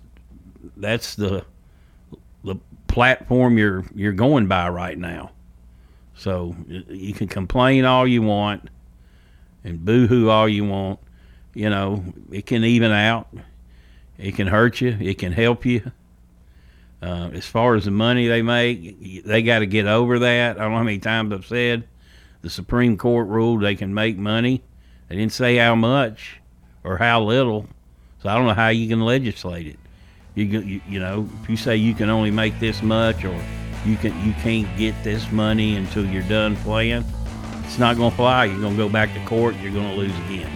that's 0.78 1.16
the 1.16 1.46
the 2.44 2.56
platform 2.88 3.58
you're 3.58 3.86
you're 3.94 4.14
going 4.14 4.48
by 4.48 4.70
right 4.70 4.98
now. 4.98 5.32
So 6.16 6.56
you 6.68 7.14
can 7.14 7.28
complain 7.28 7.86
all 7.86 8.06
you 8.06 8.22
want 8.22 8.70
and 9.64 9.84
boo-hoo 9.84 10.30
all 10.30 10.50
you 10.50 10.66
want. 10.66 11.00
You 11.54 11.70
know, 11.70 12.04
it 12.32 12.46
can 12.46 12.64
even 12.64 12.92
out. 12.92 13.28
It 14.20 14.36
can 14.36 14.48
hurt 14.48 14.82
you. 14.82 14.98
It 15.00 15.18
can 15.18 15.32
help 15.32 15.66
you. 15.66 15.92
Uh, 17.02 17.30
as 17.34 17.46
far 17.46 17.76
as 17.76 17.86
the 17.86 17.92
money 17.92 18.28
they 18.28 18.42
make, 18.42 19.24
they 19.24 19.42
got 19.42 19.60
to 19.60 19.66
get 19.66 19.88
over 19.88 20.20
that. 20.20 20.58
I 20.58 20.64
don't 20.64 20.72
know 20.72 20.78
how 20.78 20.84
many 20.84 21.00
times 21.00 21.32
I've 21.32 21.46
said 21.46 21.88
the 22.42 22.50
Supreme 22.50 22.98
Court 22.98 23.28
ruled 23.28 23.62
they 23.62 23.76
can 23.76 23.94
make 23.94 24.18
money. 24.18 24.62
They 25.08 25.16
didn't 25.16 25.32
say 25.32 25.56
how 25.56 25.76
much 25.76 26.42
or 26.84 26.98
how 26.98 27.24
little, 27.24 27.68
so 28.22 28.30
I 28.30 28.36
don't 28.36 28.48
know 28.48 28.54
how 28.54 28.68
you 28.68 28.90
can 28.90 29.02
legislate 29.02 29.68
it. 29.68 29.80
You, 30.36 30.46
you 30.46 30.82
you 30.88 31.00
know 31.00 31.28
if 31.42 31.50
you 31.50 31.58
say 31.58 31.78
you 31.78 31.94
can 31.94 32.10
only 32.10 32.32
make 32.32 32.60
this 32.60 32.84
much 32.84 33.24
or 33.26 33.42
you 33.86 33.96
can 33.98 34.14
you 34.26 34.34
can't 34.34 34.68
get 34.78 34.94
this 35.04 35.32
money 35.32 35.76
until 35.76 36.06
you're 36.06 36.24
done 36.24 36.56
playing, 36.58 37.06
it's 37.64 37.80
not 37.80 37.96
going 37.96 38.12
to 38.12 38.18
fly. 38.18 38.46
You're 38.46 38.60
going 38.60 38.76
to 38.76 38.78
go 38.78 38.90
back 38.90 39.14
to 39.14 39.26
court. 39.26 39.56
You're 39.62 39.74
going 39.74 39.90
to 39.90 39.96
lose 39.96 40.18
again. 40.28 40.52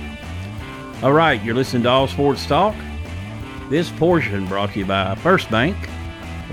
All 1.01 1.13
right, 1.13 1.41
you're 1.43 1.55
listening 1.55 1.84
to 1.84 1.89
All 1.89 2.08
Sports 2.08 2.46
Talk. 2.46 2.75
This 3.70 3.89
portion 3.91 4.46
brought 4.48 4.74
to 4.74 4.79
you 4.79 4.86
by 4.86 5.15
First 5.15 5.50
Bank 5.50 5.77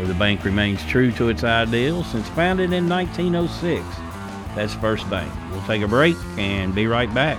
where 0.00 0.07
the 0.07 0.14
bank 0.14 0.45
remains 0.45 0.83
true 0.87 1.12
to 1.12 1.29
its 1.29 1.45
ideals 1.45 2.07
since 2.07 2.26
founded 2.31 2.73
in 2.73 2.88
1906. 2.88 3.85
That's 4.55 4.73
First 4.75 5.09
Bank. 5.11 5.31
We'll 5.50 5.62
take 5.67 5.83
a 5.83 5.88
break 5.88 6.17
and 6.38 6.75
be 6.75 6.87
right 6.87 7.12
back. 7.12 7.38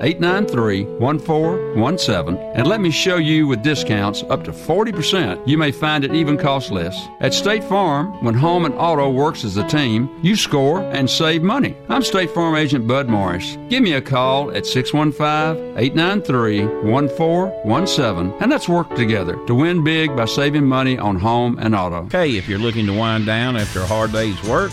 893 0.00 0.84
1417 0.98 2.36
and 2.54 2.66
let 2.66 2.80
me 2.80 2.90
show 2.90 3.16
you 3.16 3.46
with 3.46 3.62
discounts 3.62 4.22
up 4.30 4.44
to 4.44 4.52
40%. 4.52 5.46
You 5.46 5.58
may 5.58 5.72
find 5.72 6.04
it 6.04 6.14
even 6.14 6.36
costs 6.36 6.70
less. 6.70 7.08
At 7.20 7.34
State 7.34 7.64
Farm, 7.64 8.22
when 8.24 8.34
home 8.34 8.64
and 8.64 8.74
auto 8.74 9.10
works 9.10 9.44
as 9.44 9.56
a 9.56 9.66
team, 9.68 10.08
you 10.22 10.36
score 10.36 10.80
and 10.80 11.08
save 11.08 11.42
money. 11.42 11.76
I'm 11.88 12.02
State 12.02 12.30
Farm 12.30 12.56
Agent 12.56 12.86
Bud 12.86 13.08
Morris. 13.08 13.56
Give 13.68 13.82
me 13.82 13.92
a 13.94 14.02
call 14.02 14.50
at 14.56 14.66
615 14.66 15.78
893 15.78 16.66
1417 16.88 18.40
and 18.40 18.50
let's 18.50 18.68
work 18.68 18.94
together 18.96 19.36
to 19.46 19.54
win 19.54 19.84
big 19.84 20.16
by 20.16 20.24
saving 20.24 20.66
money 20.66 20.98
on 20.98 21.16
home 21.16 21.58
and 21.60 21.74
auto. 21.74 22.04
Okay, 22.04 22.36
if 22.36 22.48
you're 22.48 22.58
looking 22.58 22.86
to 22.86 22.92
wind 22.92 23.26
down 23.26 23.56
after 23.56 23.80
a 23.80 23.86
hard 23.86 24.12
day's 24.12 24.42
work, 24.44 24.72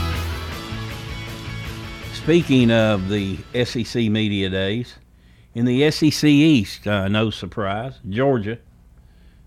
Speaking 2.23 2.69
of 2.69 3.09
the 3.09 3.39
SEC 3.65 3.95
Media 4.03 4.47
Days, 4.47 4.93
in 5.55 5.65
the 5.65 5.89
SEC 5.89 6.23
East, 6.23 6.85
uh, 6.87 7.07
no 7.07 7.31
surprise, 7.31 7.95
Georgia 8.07 8.59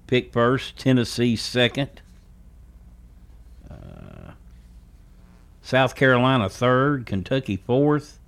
picked 0.09 0.33
first, 0.33 0.77
Tennessee 0.77 1.37
second, 1.37 2.03
uh, 3.71 4.33
South 5.63 5.95
Carolina 5.95 6.49
third, 6.49 7.07
Kentucky 7.07 7.57
fourth, 7.57 8.19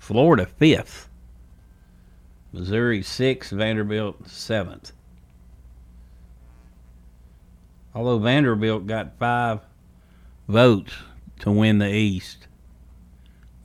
Florida 0.00 0.46
fifth, 0.46 1.08
Missouri 2.52 3.04
sixth, 3.04 3.52
Vanderbilt 3.52 4.28
seventh. 4.28 4.90
Although 7.94 8.18
Vanderbilt 8.18 8.88
got 8.88 9.16
five 9.16 9.60
votes 10.48 10.92
to 11.38 11.52
win 11.52 11.78
the 11.78 11.88
East. 11.88 12.45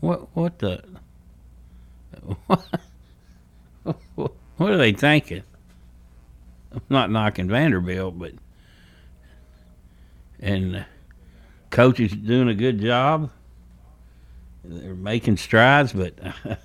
What 0.02 0.36
what 0.36 0.60
the 0.60 0.84
what, 2.48 2.62
what 4.58 4.72
are 4.72 4.78
they 4.78 4.94
thinking? 4.94 5.44
I'm 6.74 6.82
not 6.90 7.12
knocking 7.12 7.48
Vanderbilt, 7.48 8.18
but 8.18 8.34
and 10.40 10.86
coach 11.70 12.00
is 12.00 12.14
doing 12.14 12.50
a 12.50 12.56
good 12.56 12.82
job. 12.82 13.30
They're 14.64 14.96
making 14.96 15.38
strides, 15.38 15.94
but 15.94 16.14
you're 16.46 16.58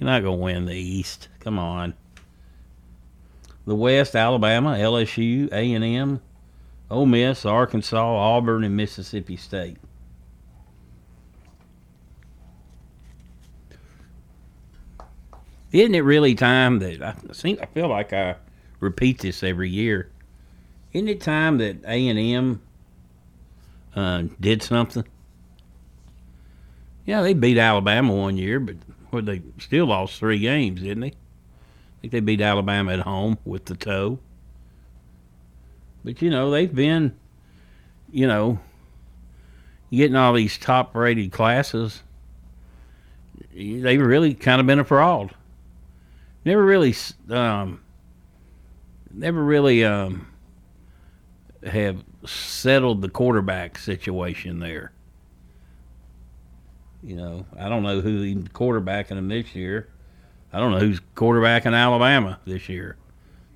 not 0.00 0.22
gonna 0.22 0.36
win 0.36 0.64
the 0.64 0.74
East. 0.74 1.28
Come 1.40 1.58
on. 1.58 1.94
The 3.66 3.74
West, 3.74 4.16
Alabama, 4.16 4.70
LSU, 4.70 5.52
A 5.52 5.74
and 5.74 5.84
M, 5.84 6.20
Ole 6.90 7.04
Miss, 7.04 7.44
Arkansas, 7.44 8.16
Auburn, 8.16 8.64
and 8.64 8.74
Mississippi 8.74 9.36
State. 9.36 9.76
Isn't 15.72 15.94
it 15.94 16.00
really 16.00 16.34
time 16.34 16.78
that 16.78 17.02
I 17.02 17.12
think 17.12 17.60
I 17.60 17.66
feel 17.66 17.88
like 17.88 18.12
I 18.12 18.36
repeat 18.80 19.20
this 19.20 19.42
every 19.42 19.68
year? 19.68 20.10
Isn't 20.92 21.08
it 21.08 21.20
time 21.20 21.58
that 21.58 21.84
A 21.86 22.08
and 22.08 22.18
M 22.18 22.62
uh, 23.94 24.24
did 24.40 24.62
something? 24.62 25.04
Yeah, 27.04 27.20
they 27.22 27.34
beat 27.34 27.58
Alabama 27.58 28.14
one 28.14 28.36
year, 28.36 28.60
but 28.60 28.76
well, 29.10 29.22
they 29.22 29.42
still 29.58 29.86
lost 29.86 30.18
three 30.18 30.38
games, 30.38 30.80
didn't 30.80 31.00
they? 31.00 31.08
I 31.08 32.00
think 32.00 32.12
they 32.12 32.20
beat 32.20 32.40
Alabama 32.40 32.92
at 32.92 33.00
home 33.00 33.38
with 33.44 33.66
the 33.66 33.74
toe. 33.74 34.18
But 36.04 36.22
you 36.22 36.30
know, 36.30 36.50
they've 36.50 36.74
been, 36.74 37.14
you 38.10 38.26
know, 38.26 38.58
getting 39.90 40.16
all 40.16 40.32
these 40.32 40.56
top 40.56 40.94
rated 40.94 41.32
classes. 41.32 42.02
They've 43.54 44.00
really 44.00 44.34
kind 44.34 44.60
of 44.60 44.66
been 44.66 44.78
a 44.78 44.84
fraud. 44.84 45.34
Never 46.48 46.64
really, 46.64 46.94
um, 47.28 47.82
never 49.10 49.44
really 49.44 49.84
um, 49.84 50.28
have 51.62 52.02
settled 52.24 53.02
the 53.02 53.10
quarterback 53.10 53.76
situation 53.76 54.58
there. 54.58 54.92
You 57.02 57.16
know, 57.16 57.44
I 57.60 57.68
don't 57.68 57.82
know 57.82 58.00
who 58.00 58.22
he's 58.22 58.44
quarterbacking 58.44 59.08
them 59.08 59.28
this 59.28 59.54
year. 59.54 59.90
I 60.50 60.58
don't 60.58 60.72
know 60.72 60.78
who's 60.78 61.00
quarterbacking 61.14 61.76
Alabama 61.76 62.40
this 62.46 62.70
year. 62.70 62.96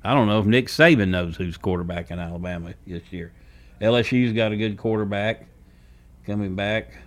I 0.04 0.12
don't 0.12 0.28
know 0.28 0.40
if 0.40 0.44
Nick 0.44 0.66
Saban 0.66 1.08
knows 1.08 1.36
who's 1.36 1.56
quarterbacking 1.56 2.20
Alabama 2.20 2.74
this 2.86 3.10
year. 3.10 3.32
LSU's 3.80 4.34
got 4.34 4.52
a 4.52 4.56
good 4.58 4.76
quarterback 4.76 5.46
coming 6.26 6.54
back. 6.54 6.98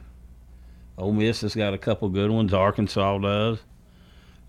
Ole 0.98 1.13
Miss 1.13 1.41
has 1.41 1.54
got 1.54 1.76
a 1.76 1.78
couple 1.78 2.10
good 2.10 2.32
ones. 2.32 2.56
Arkansas 2.56 3.19
does. 3.19 3.60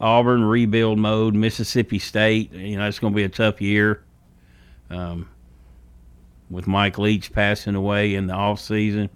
Auburn 0.00 0.44
rebuild 0.44 0.98
mode. 0.98 1.34
Mississippi 1.34 1.98
State, 1.98 2.52
you 2.52 2.76
know, 2.76 2.86
it's 2.86 2.98
going 2.98 3.12
to 3.12 3.16
be 3.16 3.24
a 3.24 3.28
tough 3.28 3.60
year. 3.60 4.02
Um, 4.90 5.28
with 6.48 6.66
Mike 6.66 6.98
Leach 6.98 7.32
passing 7.32 7.74
away 7.74 8.14
in 8.14 8.28
the 8.28 8.34
off 8.34 8.60
season, 8.60 9.10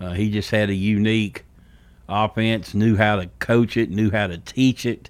uh, 0.00 0.12
he 0.12 0.30
just 0.30 0.50
had 0.50 0.68
a 0.68 0.74
unique 0.74 1.44
offense. 2.08 2.74
Knew 2.74 2.96
how 2.96 3.16
to 3.16 3.28
coach 3.38 3.76
it. 3.76 3.90
Knew 3.90 4.10
how 4.10 4.26
to 4.26 4.38
teach 4.38 4.84
it. 4.84 5.08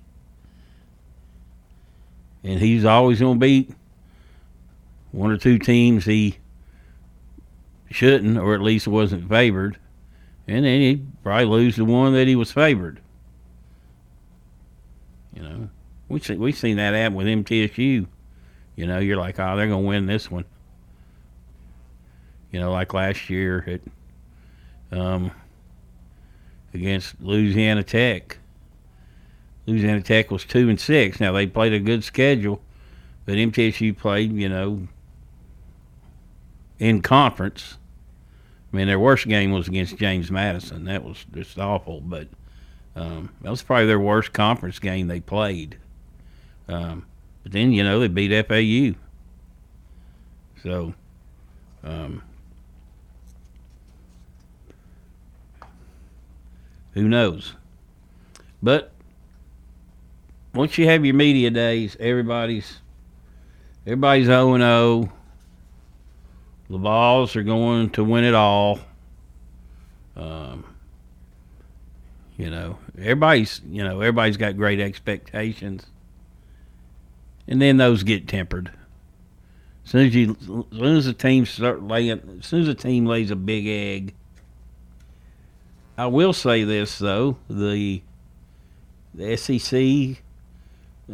And 2.45 2.61
he's 2.61 2.85
always 2.85 3.21
going 3.21 3.41
to 3.41 3.41
beat 3.41 3.71
one 5.11 5.31
or 5.31 5.37
two 5.37 5.59
teams 5.59 6.05
he 6.05 6.39
shouldn't, 7.91 8.39
or 8.39 8.55
at 8.55 8.61
least 8.61 8.89
wasn't 8.89 9.29
favored. 9.29 9.79
And 10.49 10.65
then 10.65 10.81
he'd 10.81 11.23
probably 11.23 11.45
lose 11.45 11.77
the 11.77 11.85
one 11.85 12.15
that 12.15 12.27
he 12.27 12.37
was 12.37 12.51
favored. 12.51 13.01
You 15.35 15.43
know, 15.43 15.69
we 16.09 16.21
see, 16.21 16.37
we've 16.37 16.57
seen 16.57 16.77
that 16.77 16.95
happen 16.95 17.15
with 17.15 17.27
MTSU. 17.27 18.07
You 18.77 18.87
know, 18.87 18.99
you're 18.99 19.17
like, 19.17 19.39
oh, 19.39 19.57
they're 19.57 19.69
going 19.69 19.83
to 19.83 19.89
win 19.89 20.07
this 20.07 20.31
one. 20.31 20.45
You 22.51 22.61
know, 22.61 22.71
like 22.71 22.93
last 22.93 23.31
year 23.31 23.65
at 24.91 24.99
um, 24.99 25.31
against 26.75 27.21
Louisiana 27.21 27.83
Tech. 27.83 28.39
Louisiana 29.67 30.03
Tech 30.03 30.31
was 30.31 30.45
two 30.45 30.69
and 30.69 30.81
six. 30.81 31.21
Now 31.21 31.33
they 31.33 31.47
played 31.47 31.73
a 31.73 31.79
good 31.79 32.05
schedule, 32.05 32.61
but 33.25 33.37
MTSU 33.37 33.97
played, 33.97 34.33
you 34.33 34.49
know, 34.49 34.89
in 36.79 37.01
conference. 37.01 37.79
I 38.73 38.77
mean, 38.77 38.87
their 38.87 38.99
worst 38.99 39.29
game 39.29 39.53
was 39.53 39.69
against 39.69 39.97
James 39.97 40.31
Madison. 40.31 40.85
That 40.85 41.05
was 41.05 41.25
just 41.33 41.59
awful, 41.59 42.01
but 42.01 42.29
um, 42.95 43.31
that 43.41 43.51
was 43.51 43.63
probably 43.63 43.87
their 43.87 44.01
worst 44.01 44.33
conference 44.33 44.79
game 44.79 45.07
they 45.07 45.21
played. 45.21 45.79
Um, 46.69 47.07
but 47.43 47.53
then, 47.53 47.73
you 47.73 47.83
know, 47.83 47.99
they 48.01 48.09
beat 48.09 48.47
FAU. 48.47 48.99
So, 50.63 50.95
um, 51.83 52.23
who 56.93 57.09
knows? 57.09 57.55
But 58.63 58.93
once 60.55 60.79
you 60.79 60.87
have 60.87 61.05
your 61.05 61.15
media 61.15 61.51
days, 61.51 61.97
everybody's 61.99 62.81
everybody's 63.87 64.27
0 64.27 64.55
and 64.55 64.63
0. 64.63 65.13
The 66.71 66.79
balls 66.79 67.35
are 67.35 67.43
going 67.43 67.91
to 67.91 68.05
win 68.05 68.25
it 68.25 68.35
all. 68.35 68.79
Um, 70.17 70.65
you 72.43 72.51
know, 72.51 72.77
everybody's 72.99 73.61
you 73.71 73.85
know 73.85 74.01
everybody's 74.01 74.37
got 74.37 74.57
great 74.57 74.81
expectations, 74.81 75.87
and 77.47 77.63
then 77.63 77.77
those 77.77 78.03
get 78.03 78.27
tempered. 78.27 78.73
As 79.85 79.91
soon 79.93 80.07
as 80.09 80.15
you, 80.15 80.37
as 80.41 80.79
soon 80.79 80.97
as 80.97 81.05
the 81.07 81.13
team 81.13 81.47
start 81.47 81.85
laying, 81.85 82.41
as 82.41 82.47
soon 82.47 82.63
as 82.63 82.67
the 82.67 82.75
team 82.75 83.07
lays 83.07 83.31
a 83.31 83.37
big 83.37 83.69
egg. 83.69 84.15
I 85.97 86.07
will 86.07 86.33
say 86.33 86.65
this 86.65 86.99
though, 86.99 87.37
the 87.49 88.03
the 89.15 89.37
SEC, 89.37 90.21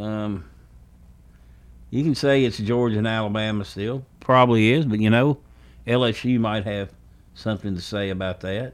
um, 0.00 0.48
you 1.90 2.04
can 2.04 2.14
say 2.14 2.46
it's 2.46 2.56
Georgia 2.56 2.96
and 2.96 3.06
Alabama 3.06 3.66
still, 3.66 4.06
probably 4.20 4.72
is, 4.72 4.86
but 4.86 4.98
you 4.98 5.10
know, 5.10 5.40
LSU 5.86 6.40
might 6.40 6.64
have 6.64 6.90
something 7.34 7.74
to 7.74 7.82
say 7.82 8.08
about 8.08 8.40
that. 8.40 8.72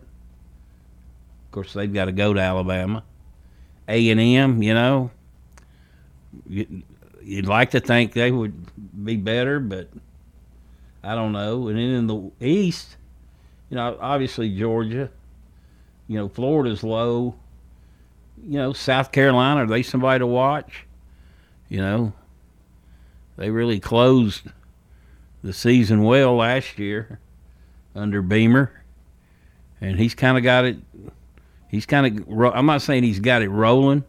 Course, 1.54 1.72
they've 1.72 1.92
got 1.92 2.06
to 2.06 2.12
go 2.12 2.34
to 2.34 2.40
Alabama. 2.40 3.04
A 3.88 4.10
and 4.10 4.18
M. 4.18 4.60
You 4.60 4.74
know, 4.74 5.10
you'd 6.48 7.46
like 7.46 7.70
to 7.70 7.80
think 7.80 8.12
they 8.12 8.32
would 8.32 9.04
be 9.04 9.16
better, 9.16 9.60
but 9.60 9.88
I 11.04 11.14
don't 11.14 11.30
know. 11.30 11.68
And 11.68 11.78
then 11.78 11.90
in 11.90 12.06
the 12.08 12.32
East, 12.40 12.96
you 13.70 13.76
know, 13.76 13.96
obviously 14.00 14.52
Georgia. 14.56 15.10
You 16.08 16.18
know, 16.18 16.28
Florida's 16.28 16.82
low. 16.82 17.36
You 18.42 18.58
know, 18.58 18.72
South 18.72 19.12
Carolina, 19.12 19.62
are 19.62 19.66
they 19.68 19.84
somebody 19.84 20.18
to 20.18 20.26
watch? 20.26 20.86
You 21.68 21.78
know, 21.78 22.14
they 23.36 23.50
really 23.50 23.78
closed 23.78 24.50
the 25.44 25.52
season 25.52 26.02
well 26.02 26.34
last 26.34 26.80
year 26.80 27.20
under 27.94 28.22
Beamer, 28.22 28.82
and 29.80 30.00
he's 30.00 30.16
kind 30.16 30.36
of 30.36 30.42
got 30.42 30.64
it. 30.64 30.78
He's 31.74 31.86
kind 31.86 32.20
of. 32.20 32.54
I'm 32.54 32.66
not 32.66 32.82
saying 32.82 33.02
he's 33.02 33.18
got 33.18 33.42
it 33.42 33.48
rolling, 33.48 34.04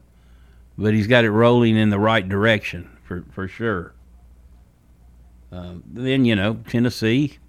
but 0.77 0.93
he's 0.93 1.07
got 1.07 1.25
it 1.25 1.31
rolling 1.31 1.75
in 1.75 1.89
the 1.89 1.97
right 1.97 2.29
direction 2.29 2.95
for 3.03 3.25
for 3.31 3.47
sure. 3.47 3.95
Um, 5.51 5.83
then 5.91 6.25
you 6.25 6.35
know 6.35 6.59
Tennessee 6.67 7.39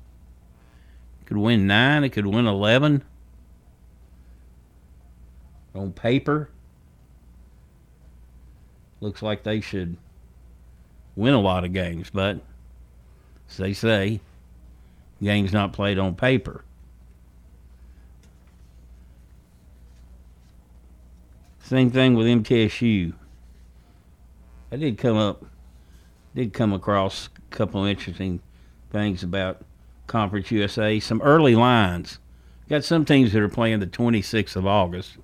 could 1.26 1.36
win 1.36 1.66
nine. 1.66 2.02
It 2.02 2.10
could 2.10 2.24
win 2.24 2.46
eleven. 2.46 3.04
On 5.74 5.92
paper, 5.92 6.48
looks 9.02 9.20
like 9.20 9.42
they 9.42 9.60
should 9.60 9.98
win 11.14 11.34
a 11.34 11.40
lot 11.42 11.62
of 11.62 11.74
games, 11.74 12.08
but 12.08 12.40
as 13.50 13.58
they 13.58 13.74
say, 13.74 14.22
games 15.22 15.52
not 15.52 15.74
played 15.74 15.98
on 15.98 16.14
paper. 16.14 16.64
Same 21.66 21.90
thing 21.90 22.14
with 22.14 22.28
MTSU. 22.28 23.12
I 24.70 24.76
did 24.76 24.98
come 24.98 25.16
up, 25.16 25.44
did 26.32 26.52
come 26.52 26.72
across 26.72 27.28
a 27.28 27.56
couple 27.56 27.84
interesting 27.84 28.40
things 28.92 29.24
about 29.24 29.62
Conference 30.06 30.52
USA. 30.52 31.00
Some 31.00 31.20
early 31.22 31.56
lines. 31.56 32.20
Got 32.68 32.84
some 32.84 33.04
teams 33.04 33.32
that 33.32 33.42
are 33.42 33.48
playing 33.48 33.80
the 33.80 33.88
26th 33.88 34.54
of 34.54 34.64
August. 34.64 35.16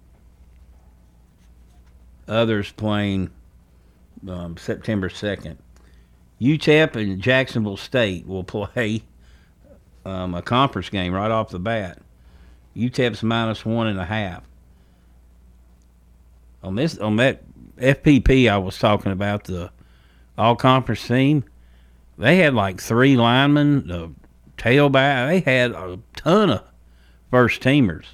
Others 2.26 2.72
playing 2.72 3.30
um, 4.28 4.56
September 4.56 5.08
2nd. 5.08 5.58
UTEP 6.40 6.96
and 6.96 7.22
Jacksonville 7.22 7.76
State 7.76 8.26
will 8.26 8.42
play 8.74 9.04
um, 10.04 10.34
a 10.34 10.42
conference 10.42 10.88
game 10.88 11.12
right 11.12 11.30
off 11.30 11.50
the 11.50 11.60
bat. 11.60 11.98
UTEP's 12.76 13.22
minus 13.22 13.64
one 13.64 13.86
and 13.86 14.00
a 14.00 14.06
half. 14.06 14.42
On 16.62 16.74
this, 16.74 16.98
on 16.98 17.16
that 17.16 17.42
FPP 17.76 18.48
I 18.48 18.58
was 18.58 18.78
talking 18.78 19.12
about, 19.12 19.44
the 19.44 19.70
all 20.38 20.56
conference 20.56 21.06
team, 21.06 21.44
they 22.18 22.36
had 22.36 22.54
like 22.54 22.80
three 22.80 23.16
linemen, 23.16 23.86
the 23.86 24.12
tailback. 24.56 25.28
They 25.28 25.40
had 25.40 25.72
a 25.72 25.98
ton 26.16 26.50
of 26.50 26.64
first 27.30 27.62
teamers. 27.62 28.06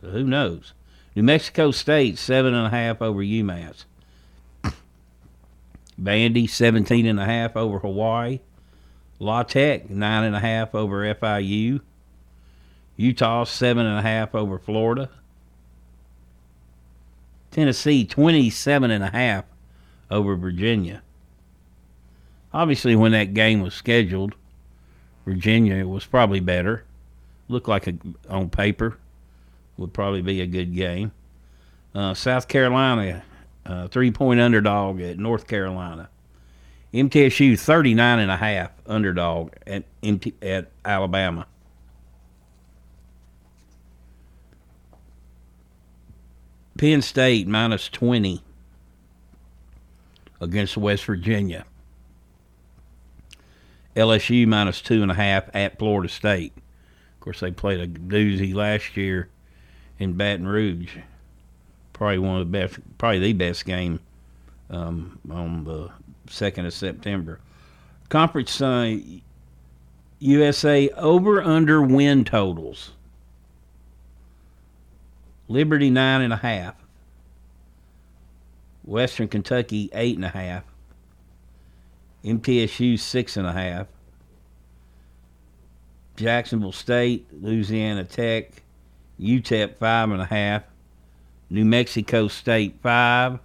So 0.00 0.10
who 0.10 0.24
knows? 0.24 0.74
New 1.14 1.22
Mexico 1.22 1.70
State 1.70 2.18
seven 2.18 2.54
and 2.54 2.66
a 2.66 2.70
half 2.70 3.02
over 3.02 3.20
UMass. 3.20 3.84
Vandy 6.00 6.48
17 6.48 7.06
and 7.06 7.18
a 7.18 7.24
half 7.24 7.56
over 7.56 7.78
Hawaii. 7.78 8.40
La 9.18 9.42
Tech 9.42 9.88
nine 9.88 10.24
and 10.24 10.36
a 10.36 10.40
half 10.40 10.74
over 10.74 11.02
FIU. 11.14 11.80
Utah 12.96 13.44
seven 13.44 13.86
and 13.86 13.98
a 13.98 14.02
half 14.02 14.34
over 14.34 14.58
Florida. 14.58 15.10
Tennessee 17.50 18.04
27 18.04 18.90
and 18.90 19.02
a 19.02 19.10
half 19.10 19.44
over 20.10 20.36
Virginia. 20.36 21.02
Obviously, 22.52 22.96
when 22.96 23.12
that 23.12 23.34
game 23.34 23.60
was 23.60 23.74
scheduled, 23.74 24.34
Virginia 25.24 25.86
was 25.86 26.04
probably 26.04 26.40
better. 26.40 26.84
Looked 27.48 27.68
like 27.68 27.86
a, 27.86 27.94
on 28.28 28.50
paper 28.50 28.98
would 29.76 29.92
probably 29.92 30.22
be 30.22 30.40
a 30.40 30.46
good 30.46 30.74
game. 30.74 31.12
Uh, 31.94 32.14
South 32.14 32.48
Carolina 32.48 33.22
uh, 33.66 33.88
three 33.88 34.10
point 34.10 34.40
underdog 34.40 35.00
at 35.00 35.18
North 35.18 35.46
Carolina. 35.46 36.08
MTSU 36.94 37.58
39 37.58 38.18
and 38.20 38.30
a 38.30 38.36
half 38.36 38.70
underdog 38.86 39.52
at 39.66 39.84
at 40.40 40.70
Alabama. 40.84 41.46
Penn 46.76 47.02
State 47.02 47.46
minus 47.46 47.88
20 47.88 48.42
against 50.40 50.76
West 50.76 51.04
Virginia. 51.04 51.64
LSU 53.94 54.46
minus 54.46 54.82
two 54.82 55.02
and 55.02 55.10
a 55.10 55.14
half 55.14 55.44
at 55.54 55.78
Florida 55.78 56.08
State. 56.08 56.52
Of 56.56 57.20
course, 57.20 57.40
they 57.40 57.50
played 57.50 57.80
a 57.80 57.86
doozy 57.86 58.54
last 58.54 58.96
year 58.96 59.28
in 59.98 60.12
Baton 60.12 60.46
Rouge 60.46 60.98
probably 61.96 62.18
one 62.18 62.38
of 62.38 62.50
the 62.50 62.58
best, 62.58 62.78
probably 62.98 63.20
the 63.20 63.32
best 63.32 63.64
game 63.64 63.98
um, 64.68 65.18
on 65.30 65.64
the 65.64 65.90
second 66.28 66.66
of 66.66 66.74
September. 66.74 67.40
Conference 68.10 68.60
uh, 68.60 68.98
USA 70.18 70.90
over 70.90 71.42
under 71.42 71.80
win 71.80 72.22
totals. 72.22 72.92
Liberty 75.48 75.90
nine 75.90 76.22
and 76.22 76.32
a 76.32 76.36
half. 76.36 76.74
Western 78.84 79.28
Kentucky 79.28 79.90
eight 79.92 80.16
and 80.16 80.24
a 80.24 80.28
half. 80.28 80.64
MTSU 82.24 82.98
six 82.98 83.36
and 83.36 83.46
a 83.46 83.52
half. 83.52 83.86
Jacksonville 86.16 86.72
State, 86.72 87.26
Louisiana 87.32 88.04
Tech, 88.04 88.62
UTEP 89.20 89.76
five 89.76 90.10
and 90.10 90.22
a 90.22 90.26
half. 90.26 90.62
New 91.48 91.64
Mexico 91.64 92.26
State 92.26 92.74
five, 92.82 93.38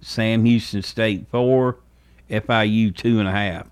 Sam 0.00 0.44
Houston 0.44 0.82
State 0.82 1.26
four, 1.30 1.78
FIU 2.28 2.94
two 2.94 3.20
and 3.20 3.28
a 3.28 3.32
half. 3.32 3.68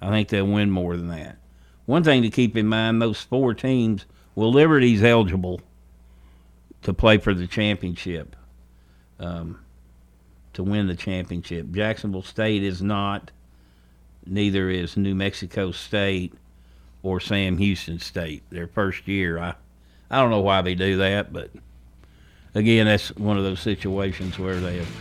I 0.00 0.10
think 0.10 0.28
they'll 0.28 0.46
win 0.46 0.70
more 0.70 0.96
than 0.96 1.08
that. 1.08 1.38
One 1.86 2.02
thing 2.02 2.22
to 2.22 2.30
keep 2.30 2.56
in 2.56 2.66
mind: 2.66 3.00
those 3.00 3.22
four 3.22 3.54
teams. 3.54 4.04
Well, 4.34 4.52
Liberty's 4.52 5.02
eligible 5.02 5.60
to 6.82 6.92
play 6.92 7.18
for 7.18 7.34
the 7.34 7.46
championship, 7.46 8.36
um, 9.18 9.60
to 10.54 10.62
win 10.62 10.86
the 10.86 10.96
championship. 10.96 11.70
Jacksonville 11.70 12.22
State 12.22 12.62
is 12.62 12.82
not. 12.82 13.30
Neither 14.26 14.70
is 14.70 14.96
New 14.96 15.14
Mexico 15.14 15.70
State 15.70 16.34
or 17.02 17.20
Sam 17.20 17.58
Houston 17.58 17.98
State. 17.98 18.42
Their 18.50 18.66
first 18.66 19.06
year, 19.06 19.38
I 19.38 19.54
I 20.10 20.20
don't 20.20 20.30
know 20.30 20.40
why 20.40 20.62
they 20.62 20.74
do 20.74 20.98
that, 20.98 21.32
but 21.32 21.50
again, 22.54 22.86
that's 22.86 23.14
one 23.16 23.36
of 23.36 23.44
those 23.44 23.60
situations 23.60 24.38
where 24.38 24.60
they 24.60 24.78
have 24.78 24.96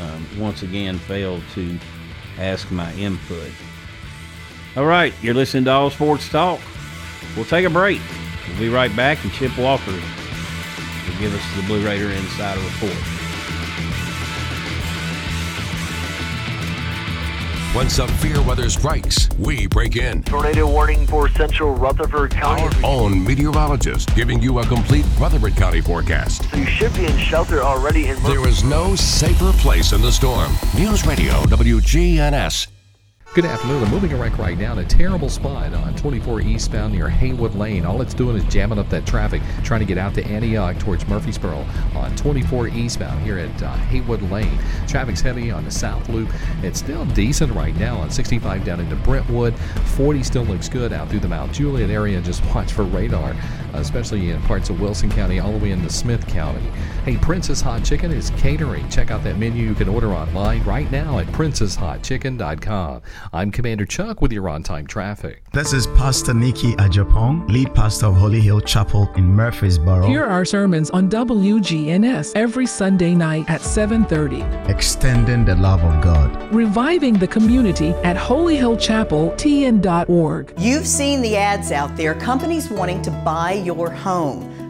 um, 0.00 0.40
once 0.40 0.62
again 0.62 0.98
failed 0.98 1.42
to 1.54 1.78
ask 2.38 2.70
my 2.70 2.92
input. 2.94 3.50
All 4.76 4.84
right, 4.84 5.14
you're 5.22 5.34
listening 5.34 5.64
to 5.64 5.72
All 5.72 5.90
Sports 5.90 6.28
Talk. 6.28 6.60
We'll 7.34 7.44
take 7.44 7.64
a 7.64 7.70
break. 7.70 8.00
We'll 8.48 8.58
be 8.58 8.68
right 8.68 8.94
back, 8.94 9.22
and 9.24 9.32
Chip 9.32 9.56
Walker 9.58 9.92
will 9.92 11.18
give 11.18 11.34
us 11.34 11.56
the 11.56 11.62
Blue 11.66 11.84
Raider 11.84 12.10
Insider 12.10 12.60
Report. 12.60 13.16
When 17.76 17.90
severe 17.90 18.40
weather 18.40 18.70
strikes, 18.70 19.28
we 19.38 19.66
break 19.66 19.96
in. 19.96 20.22
Tornado 20.22 20.66
warning 20.66 21.06
for 21.06 21.28
central 21.28 21.74
Rutherford 21.74 22.30
County. 22.30 22.62
Our 22.62 22.72
own 22.82 23.22
meteorologist 23.22 24.14
giving 24.14 24.40
you 24.40 24.60
a 24.60 24.66
complete 24.66 25.04
Rutherford 25.18 25.56
County 25.56 25.82
forecast. 25.82 26.50
So 26.50 26.56
you 26.56 26.64
should 26.64 26.94
be 26.94 27.04
in 27.04 27.18
shelter 27.18 27.62
already 27.62 28.06
in 28.06 28.22
There 28.22 28.48
is 28.48 28.64
no 28.64 28.96
safer 28.96 29.52
place 29.58 29.92
in 29.92 30.00
the 30.00 30.10
storm. 30.10 30.52
News 30.74 31.06
Radio 31.06 31.34
WGNS 31.42 32.68
Good 33.36 33.44
afternoon. 33.44 33.84
I'm 33.84 33.90
moving 33.90 34.18
wreck 34.18 34.38
right 34.38 34.56
now 34.56 34.72
in 34.72 34.78
a 34.78 34.84
terrible 34.86 35.28
spot 35.28 35.74
on 35.74 35.94
24 35.96 36.40
eastbound 36.40 36.94
near 36.94 37.10
Haywood 37.10 37.54
Lane. 37.54 37.84
All 37.84 38.00
it's 38.00 38.14
doing 38.14 38.34
is 38.34 38.44
jamming 38.44 38.78
up 38.78 38.88
that 38.88 39.04
traffic, 39.04 39.42
trying 39.62 39.80
to 39.80 39.84
get 39.84 39.98
out 39.98 40.14
to 40.14 40.24
Antioch 40.24 40.78
towards 40.78 41.06
Murfreesboro 41.06 41.66
on 41.94 42.16
24 42.16 42.68
eastbound 42.68 43.22
here 43.22 43.38
at 43.38 43.62
uh, 43.62 43.74
Haywood 43.74 44.22
Lane. 44.30 44.58
Traffic's 44.88 45.20
heavy 45.20 45.50
on 45.50 45.66
the 45.66 45.70
south 45.70 46.08
loop. 46.08 46.30
It's 46.62 46.78
still 46.78 47.04
decent 47.04 47.52
right 47.52 47.76
now 47.76 47.98
on 47.98 48.10
65 48.10 48.64
down 48.64 48.80
into 48.80 48.96
Brentwood. 48.96 49.54
40 49.96 50.22
still 50.22 50.44
looks 50.44 50.70
good 50.70 50.94
out 50.94 51.10
through 51.10 51.20
the 51.20 51.28
Mount 51.28 51.52
Juliet 51.52 51.90
area. 51.90 52.22
Just 52.22 52.42
watch 52.54 52.72
for 52.72 52.84
radar, 52.84 53.36
especially 53.74 54.30
in 54.30 54.40
parts 54.44 54.70
of 54.70 54.80
Wilson 54.80 55.10
County 55.10 55.40
all 55.40 55.52
the 55.52 55.58
way 55.58 55.72
into 55.72 55.90
Smith 55.90 56.26
County. 56.26 56.66
Hey, 57.06 57.16
Princess 57.16 57.60
Hot 57.60 57.84
Chicken 57.84 58.10
is 58.10 58.30
catering. 58.30 58.88
Check 58.88 59.12
out 59.12 59.22
that 59.22 59.38
menu 59.38 59.68
you 59.68 59.76
can 59.76 59.88
order 59.88 60.12
online 60.12 60.64
right 60.64 60.90
now 60.90 61.20
at 61.20 61.28
princesshotchicken.com. 61.28 63.00
I'm 63.32 63.52
Commander 63.52 63.86
Chuck 63.86 64.20
with 64.20 64.32
your 64.32 64.48
on 64.48 64.64
time 64.64 64.88
traffic. 64.88 65.44
This 65.52 65.72
is 65.72 65.86
Pastor 65.86 66.34
Nikki 66.34 66.74
Ajapong, 66.74 67.48
lead 67.48 67.72
pastor 67.76 68.06
of 68.06 68.16
Holy 68.16 68.40
Hill 68.40 68.60
Chapel 68.60 69.08
in 69.14 69.24
Murfreesboro. 69.24 70.08
Here 70.08 70.24
are 70.24 70.44
sermons 70.44 70.90
on 70.90 71.08
WGNS 71.08 72.32
every 72.34 72.66
Sunday 72.66 73.14
night 73.14 73.48
at 73.48 73.60
7:30. 73.60 74.42
Extending 74.68 75.44
the 75.44 75.54
love 75.54 75.84
of 75.84 76.02
God. 76.02 76.52
Reviving 76.52 77.20
the 77.20 77.28
community 77.28 77.90
at 78.02 78.16
Holy 78.16 78.56
Hill 78.56 78.76
Chapel 78.76 79.30
TN.org. 79.36 80.54
You've 80.58 80.88
seen 80.88 81.22
the 81.22 81.36
ads 81.36 81.70
out 81.70 81.96
there, 81.96 82.16
companies 82.16 82.68
wanting 82.68 83.00
to 83.02 83.12
buy 83.12 83.52
your 83.52 83.90
home. 83.90 84.55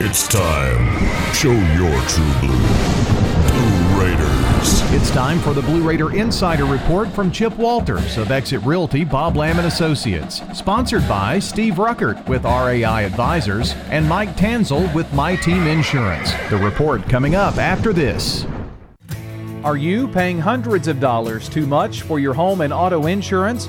It's 0.00 0.28
time. 0.28 1.34
Show 1.34 1.52
your 1.52 2.00
true 2.08 2.32
blue. 2.40 2.58
Blue 3.48 4.00
Raiders. 4.00 4.82
It's 4.92 5.10
time 5.10 5.38
for 5.40 5.52
the 5.52 5.62
Blue 5.62 5.82
Raider 5.82 6.14
Insider 6.14 6.64
Report 6.64 7.08
from 7.08 7.30
Chip 7.30 7.56
Walters 7.56 8.18
of 8.18 8.30
Exit 8.30 8.62
Realty 8.62 9.04
Bob 9.04 9.36
Lamb 9.36 9.58
and 9.58 9.66
Associates. 9.66 10.42
Sponsored 10.54 11.06
by 11.08 11.38
Steve 11.38 11.74
Ruckert 11.74 12.26
with 12.28 12.44
RAI 12.44 13.04
Advisors 13.04 13.74
and 13.90 14.08
Mike 14.08 14.36
Tanzel 14.36 14.92
with 14.94 15.12
My 15.12 15.36
Team 15.36 15.66
Insurance. 15.66 16.32
The 16.50 16.58
report 16.58 17.08
coming 17.08 17.34
up 17.34 17.56
after 17.56 17.92
this. 17.92 18.46
Are 19.64 19.76
you 19.76 20.08
paying 20.08 20.40
hundreds 20.40 20.88
of 20.88 20.98
dollars 20.98 21.48
too 21.48 21.66
much 21.66 22.02
for 22.02 22.18
your 22.18 22.34
home 22.34 22.62
and 22.62 22.72
auto 22.72 23.06
insurance? 23.06 23.68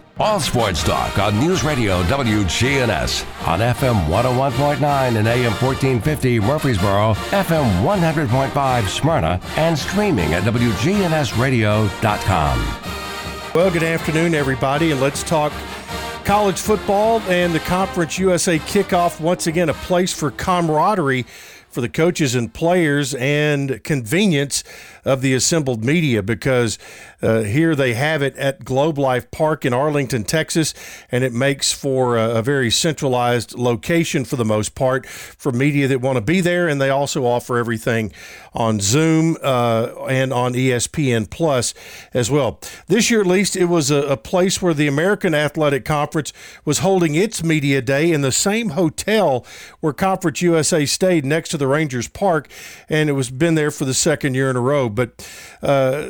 All 0.19 0.39
sports 0.39 0.83
talk 0.83 1.17
on 1.17 1.39
News 1.39 1.63
Radio 1.63 2.03
WGNS 2.03 3.25
on 3.47 3.59
FM 3.59 4.05
101.9 4.07 5.17
and 5.17 5.27
AM 5.27 5.51
1450 5.53 6.39
Murfreesboro, 6.39 7.13
FM 7.31 7.83
100.5 7.83 8.87
Smyrna, 8.87 9.41
and 9.57 9.75
streaming 9.77 10.33
at 10.33 10.43
WGNSradio.com. 10.43 12.77
Well, 13.55 13.71
good 13.71 13.83
afternoon, 13.83 14.35
everybody, 14.35 14.91
and 14.91 15.01
let's 15.01 15.23
talk 15.23 15.51
college 16.23 16.59
football 16.59 17.19
and 17.21 17.51
the 17.53 17.59
Conference 17.61 18.19
USA 18.19 18.59
kickoff. 18.59 19.19
Once 19.19 19.47
again, 19.47 19.69
a 19.69 19.73
place 19.73 20.13
for 20.13 20.29
camaraderie 20.29 21.25
for 21.69 21.81
the 21.81 21.89
coaches 21.89 22.35
and 22.35 22.53
players 22.53 23.15
and 23.15 23.83
convenience 23.83 24.63
of 25.03 25.21
the 25.21 25.33
assembled 25.33 25.83
media 25.83 26.21
because 26.21 26.77
uh, 27.21 27.41
here 27.41 27.75
they 27.75 27.93
have 27.93 28.21
it 28.21 28.35
at 28.37 28.65
Globe 28.65 28.97
Life 28.97 29.29
Park 29.31 29.65
in 29.65 29.73
Arlington, 29.73 30.23
Texas, 30.23 30.73
and 31.11 31.23
it 31.23 31.33
makes 31.33 31.71
for 31.71 32.17
a, 32.17 32.37
a, 32.37 32.41
very 32.41 32.71
centralized 32.71 33.57
location 33.57 34.25
for 34.25 34.35
the 34.35 34.45
most 34.45 34.73
part 34.73 35.05
for 35.05 35.51
media 35.51 35.87
that 35.87 36.01
want 36.01 36.17
to 36.17 36.21
be 36.21 36.41
there. 36.41 36.67
And 36.67 36.81
they 36.81 36.89
also 36.89 37.25
offer 37.25 37.57
everything 37.57 38.11
on 38.53 38.79
Zoom 38.79 39.37
uh, 39.43 40.05
and 40.09 40.33
on 40.33 40.53
ESPN 40.53 41.29
Plus 41.29 41.73
as 42.13 42.31
well. 42.31 42.59
This 42.87 43.11
year, 43.11 43.21
at 43.21 43.27
least, 43.27 43.55
it 43.55 43.65
was 43.65 43.91
a, 43.91 44.01
a 44.03 44.17
place 44.17 44.61
where 44.61 44.73
the 44.73 44.87
American 44.87 45.33
Athletic 45.35 45.85
Conference 45.85 46.33
was 46.65 46.79
holding 46.79 47.15
its 47.15 47.43
media 47.43 47.81
day 47.81 48.11
in 48.11 48.21
the 48.21 48.31
same 48.31 48.69
hotel 48.69 49.45
where 49.79 49.93
Conference 49.93 50.41
USA 50.41 50.85
stayed 50.85 51.25
next 51.25 51.49
to 51.49 51.57
the 51.57 51.67
Rangers 51.67 52.07
Park, 52.07 52.49
and 52.89 53.09
it 53.09 53.13
was 53.13 53.29
been 53.29 53.55
there 53.55 53.71
for 53.71 53.85
the 53.85 53.93
second 53.93 54.35
year 54.35 54.49
in 54.49 54.55
a 54.55 54.61
row. 54.61 54.89
But 54.91 55.27
uh, 55.61 56.07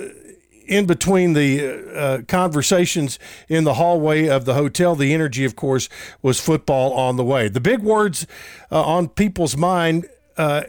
in 0.67 0.85
between 0.85 1.33
the 1.33 1.95
uh, 1.95 2.21
conversations 2.27 3.19
in 3.49 3.63
the 3.63 3.75
hallway 3.75 4.27
of 4.27 4.45
the 4.45 4.53
hotel, 4.53 4.95
the 4.95 5.13
energy, 5.13 5.45
of 5.45 5.55
course, 5.55 5.89
was 6.21 6.39
football 6.39 6.93
on 6.93 7.17
the 7.17 7.25
way. 7.25 7.49
The 7.49 7.59
big 7.59 7.81
words 7.81 8.25
uh, 8.71 8.81
on 8.81 9.09
people's 9.09 9.57
mind 9.57 10.07
uh, 10.37 10.63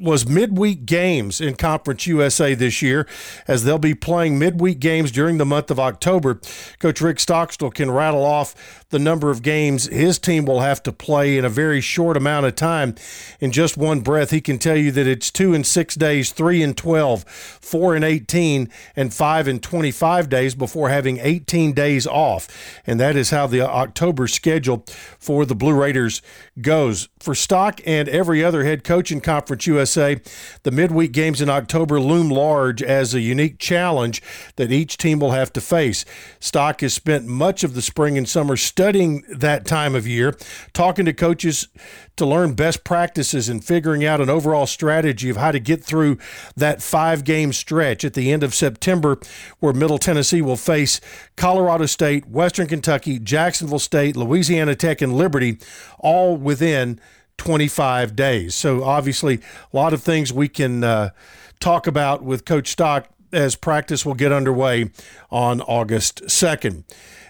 was 0.00 0.28
midweek 0.28 0.86
games 0.86 1.40
in 1.40 1.54
Conference 1.56 2.06
USA 2.06 2.54
this 2.54 2.82
year, 2.82 3.06
as 3.46 3.64
they'll 3.64 3.78
be 3.78 3.94
playing 3.94 4.38
midweek 4.38 4.78
games 4.78 5.10
during 5.10 5.38
the 5.38 5.46
month 5.46 5.70
of 5.70 5.80
October. 5.80 6.40
Coach 6.78 7.00
Rick 7.00 7.18
Stockstill 7.18 7.70
can 7.70 7.90
rattle 7.90 8.24
off 8.24 8.86
the 8.90 8.98
number 8.98 9.30
of 9.30 9.42
games 9.42 9.86
his 9.88 10.18
team 10.18 10.46
will 10.46 10.60
have 10.60 10.82
to 10.82 10.92
play 10.92 11.36
in 11.36 11.44
a 11.44 11.50
very 11.50 11.80
short 11.80 12.16
amount 12.16 12.46
of 12.46 12.54
time. 12.54 12.94
In 13.38 13.52
just 13.52 13.76
one 13.76 14.00
breath, 14.00 14.30
he 14.30 14.40
can 14.40 14.58
tell 14.58 14.78
you 14.78 14.90
that 14.92 15.06
it's 15.06 15.30
two 15.30 15.52
and 15.52 15.66
six 15.66 15.94
days, 15.94 16.32
three 16.32 16.62
and 16.62 16.74
12, 16.74 17.24
four 17.24 17.94
and 17.94 18.02
18, 18.02 18.70
and 18.96 19.12
five 19.12 19.46
and 19.46 19.62
25 19.62 20.30
days 20.30 20.54
before 20.54 20.88
having 20.88 21.18
18 21.18 21.72
days 21.72 22.06
off. 22.06 22.48
And 22.86 22.98
that 22.98 23.14
is 23.14 23.28
how 23.28 23.46
the 23.46 23.60
October 23.60 24.26
schedule 24.26 24.84
for 25.18 25.44
the 25.44 25.54
Blue 25.54 25.74
Raiders 25.74 26.22
goes. 26.62 27.08
For 27.18 27.34
Stock 27.34 27.82
and 27.84 28.08
every 28.08 28.42
other 28.42 28.64
head 28.64 28.84
coach 28.84 29.12
in 29.12 29.20
Conference 29.20 29.66
USA, 29.66 30.18
the 30.62 30.70
midweek 30.70 31.12
games 31.12 31.42
in 31.42 31.50
October 31.50 32.00
loom 32.00 32.30
large 32.30 32.82
as 32.82 33.12
a 33.12 33.20
unique 33.20 33.58
challenge 33.58 34.22
that 34.56 34.72
each 34.72 34.96
team 34.96 35.18
will 35.18 35.32
have 35.32 35.52
to 35.52 35.60
face. 35.60 36.06
Stock 36.40 36.80
has 36.80 36.94
spent 36.94 37.26
much 37.26 37.62
of 37.62 37.74
the 37.74 37.82
spring 37.82 38.16
and 38.16 38.26
summer 38.26 38.56
studying 38.78 39.24
that 39.28 39.64
time 39.64 39.96
of 39.96 40.06
year, 40.06 40.36
talking 40.72 41.04
to 41.04 41.12
coaches 41.12 41.66
to 42.14 42.24
learn 42.24 42.54
best 42.54 42.84
practices 42.84 43.48
and 43.48 43.64
figuring 43.64 44.04
out 44.04 44.20
an 44.20 44.30
overall 44.30 44.68
strategy 44.68 45.28
of 45.28 45.36
how 45.36 45.50
to 45.50 45.58
get 45.58 45.82
through 45.82 46.16
that 46.54 46.80
five 46.80 47.24
game 47.24 47.52
stretch 47.52 48.04
at 48.04 48.14
the 48.14 48.30
end 48.30 48.44
of 48.44 48.54
September, 48.54 49.18
where 49.58 49.72
Middle 49.72 49.98
Tennessee 49.98 50.40
will 50.40 50.56
face 50.56 51.00
Colorado 51.36 51.86
State, 51.86 52.28
Western 52.28 52.68
Kentucky, 52.68 53.18
Jacksonville 53.18 53.80
State, 53.80 54.16
Louisiana 54.16 54.76
Tech, 54.76 55.02
and 55.02 55.12
Liberty, 55.12 55.58
all 55.98 56.36
within 56.36 57.00
25 57.36 58.14
days. 58.14 58.54
So, 58.54 58.84
obviously, 58.84 59.40
a 59.72 59.76
lot 59.76 59.92
of 59.92 60.04
things 60.04 60.32
we 60.32 60.46
can 60.46 60.84
uh, 60.84 61.10
talk 61.58 61.88
about 61.88 62.22
with 62.22 62.44
Coach 62.44 62.68
Stock 62.68 63.08
as 63.32 63.56
practice 63.56 64.04
will 64.04 64.14
get 64.14 64.32
underway 64.32 64.90
on 65.30 65.60
August 65.62 66.22
2nd. 66.24 66.84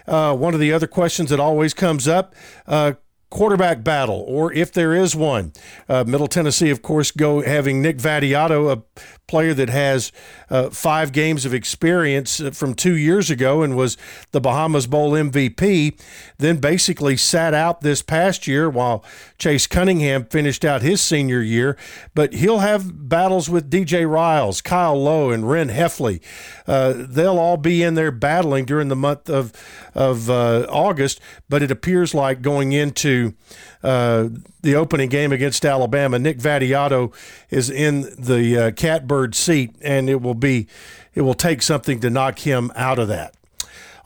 Uh, 0.07 0.35
one 0.35 0.53
of 0.53 0.59
the 0.59 0.73
other 0.73 0.87
questions 0.87 1.29
that 1.29 1.39
always 1.39 1.73
comes 1.73 2.07
up 2.07 2.33
uh, 2.67 2.93
quarterback 3.29 3.83
battle, 3.83 4.23
or 4.27 4.51
if 4.53 4.71
there 4.71 4.93
is 4.95 5.15
one. 5.15 5.53
Uh, 5.87 6.03
Middle 6.05 6.27
Tennessee, 6.27 6.69
of 6.69 6.81
course, 6.81 7.11
go 7.11 7.41
having 7.41 7.81
Nick 7.81 7.97
Vattiato, 7.97 8.71
a 8.71 8.83
player 9.29 9.53
that 9.53 9.69
has 9.69 10.11
uh, 10.49 10.69
five 10.71 11.11
games 11.11 11.45
of 11.45 11.53
experience 11.53 12.41
uh, 12.41 12.49
from 12.51 12.73
two 12.73 12.97
years 12.97 13.29
ago 13.29 13.61
and 13.61 13.77
was 13.77 13.95
the 14.31 14.41
Bahamas 14.41 14.87
Bowl 14.87 15.11
MVP, 15.11 15.97
then 16.39 16.57
basically 16.57 17.15
sat 17.15 17.53
out 17.53 17.81
this 17.81 18.01
past 18.01 18.47
year 18.47 18.69
while 18.69 19.03
Chase 19.37 19.67
Cunningham 19.67 20.25
finished 20.25 20.65
out 20.65 20.81
his 20.81 20.99
senior 20.99 21.41
year. 21.41 21.77
But 22.15 22.33
he'll 22.33 22.59
have 22.59 23.07
battles 23.07 23.49
with 23.49 23.69
DJ 23.69 24.09
Riles, 24.09 24.61
Kyle 24.61 25.01
Lowe, 25.01 25.29
and 25.29 25.47
Ren 25.47 25.69
Heffley. 25.69 26.21
Uh, 26.67 26.93
they'll 26.97 27.39
all 27.39 27.57
be 27.57 27.83
in 27.83 27.93
there 27.93 28.11
battling 28.11 28.65
during 28.65 28.87
the 28.87 28.95
month 28.95 29.29
of, 29.29 29.53
of 29.93 30.29
uh, 30.29 30.65
August, 30.69 31.21
but 31.47 31.61
it 31.61 31.69
appears 31.69 32.15
like 32.15 32.41
going 32.41 32.71
into 32.71 33.35
uh, 33.83 34.29
the 34.61 34.75
opening 34.75 35.09
game 35.09 35.31
against 35.31 35.65
Alabama, 35.65 36.19
Nick 36.19 36.39
Vattiato 36.39 37.13
is 37.49 37.69
in 37.69 38.01
the 38.17 38.57
uh, 38.57 38.71
catbird 38.71 39.35
seat, 39.35 39.75
and 39.81 40.09
it 40.09 40.21
will 40.21 40.33
be 40.33 40.67
it 41.13 41.21
will 41.21 41.33
take 41.33 41.61
something 41.61 41.99
to 42.01 42.09
knock 42.09 42.39
him 42.39 42.71
out 42.75 42.99
of 42.99 43.07
that. 43.07 43.35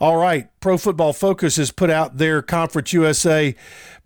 All 0.00 0.16
right, 0.16 0.48
Pro 0.60 0.76
Football 0.76 1.12
Focus 1.12 1.56
has 1.56 1.70
put 1.70 1.90
out 1.90 2.18
their 2.18 2.42
Conference 2.42 2.92
USA 2.92 3.54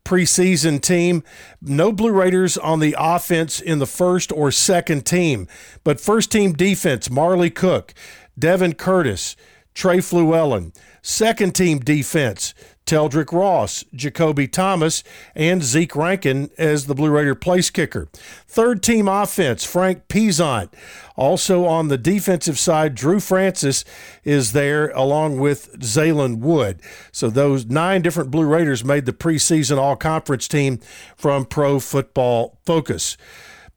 preseason 0.04 0.80
team. 0.80 1.22
No 1.60 1.92
Blue 1.92 2.12
Raiders 2.12 2.56
on 2.56 2.80
the 2.80 2.94
offense 2.98 3.60
in 3.60 3.78
the 3.78 3.86
first 3.86 4.32
or 4.32 4.50
second 4.50 5.04
team, 5.06 5.48
but 5.84 6.00
first 6.00 6.30
team 6.32 6.52
defense: 6.52 7.10
Marley 7.10 7.50
Cook, 7.50 7.94
Devin 8.38 8.74
Curtis, 8.74 9.36
Trey 9.74 9.98
Fluellen. 9.98 10.74
Second 11.02 11.54
team 11.54 11.78
defense: 11.78 12.54
Teldrick 12.88 13.32
Ross, 13.32 13.84
Jacoby 13.94 14.48
Thomas, 14.48 15.04
and 15.34 15.62
Zeke 15.62 15.94
Rankin 15.94 16.48
as 16.56 16.86
the 16.86 16.94
Blue 16.94 17.10
Raider 17.10 17.34
place 17.34 17.68
kicker. 17.68 18.08
Third 18.46 18.82
team 18.82 19.06
offense, 19.06 19.62
Frank 19.62 20.08
Pizant. 20.08 20.70
Also 21.14 21.66
on 21.66 21.88
the 21.88 21.98
defensive 21.98 22.58
side, 22.58 22.94
Drew 22.94 23.20
Francis 23.20 23.84
is 24.24 24.52
there 24.52 24.88
along 24.90 25.38
with 25.38 25.78
Zaylen 25.80 26.38
Wood. 26.38 26.80
So 27.12 27.28
those 27.28 27.66
nine 27.66 28.00
different 28.00 28.30
Blue 28.30 28.46
Raiders 28.46 28.82
made 28.82 29.04
the 29.04 29.12
preseason 29.12 29.76
all 29.76 29.94
conference 29.94 30.48
team 30.48 30.78
from 31.14 31.44
Pro 31.44 31.80
Football 31.80 32.58
Focus. 32.64 33.18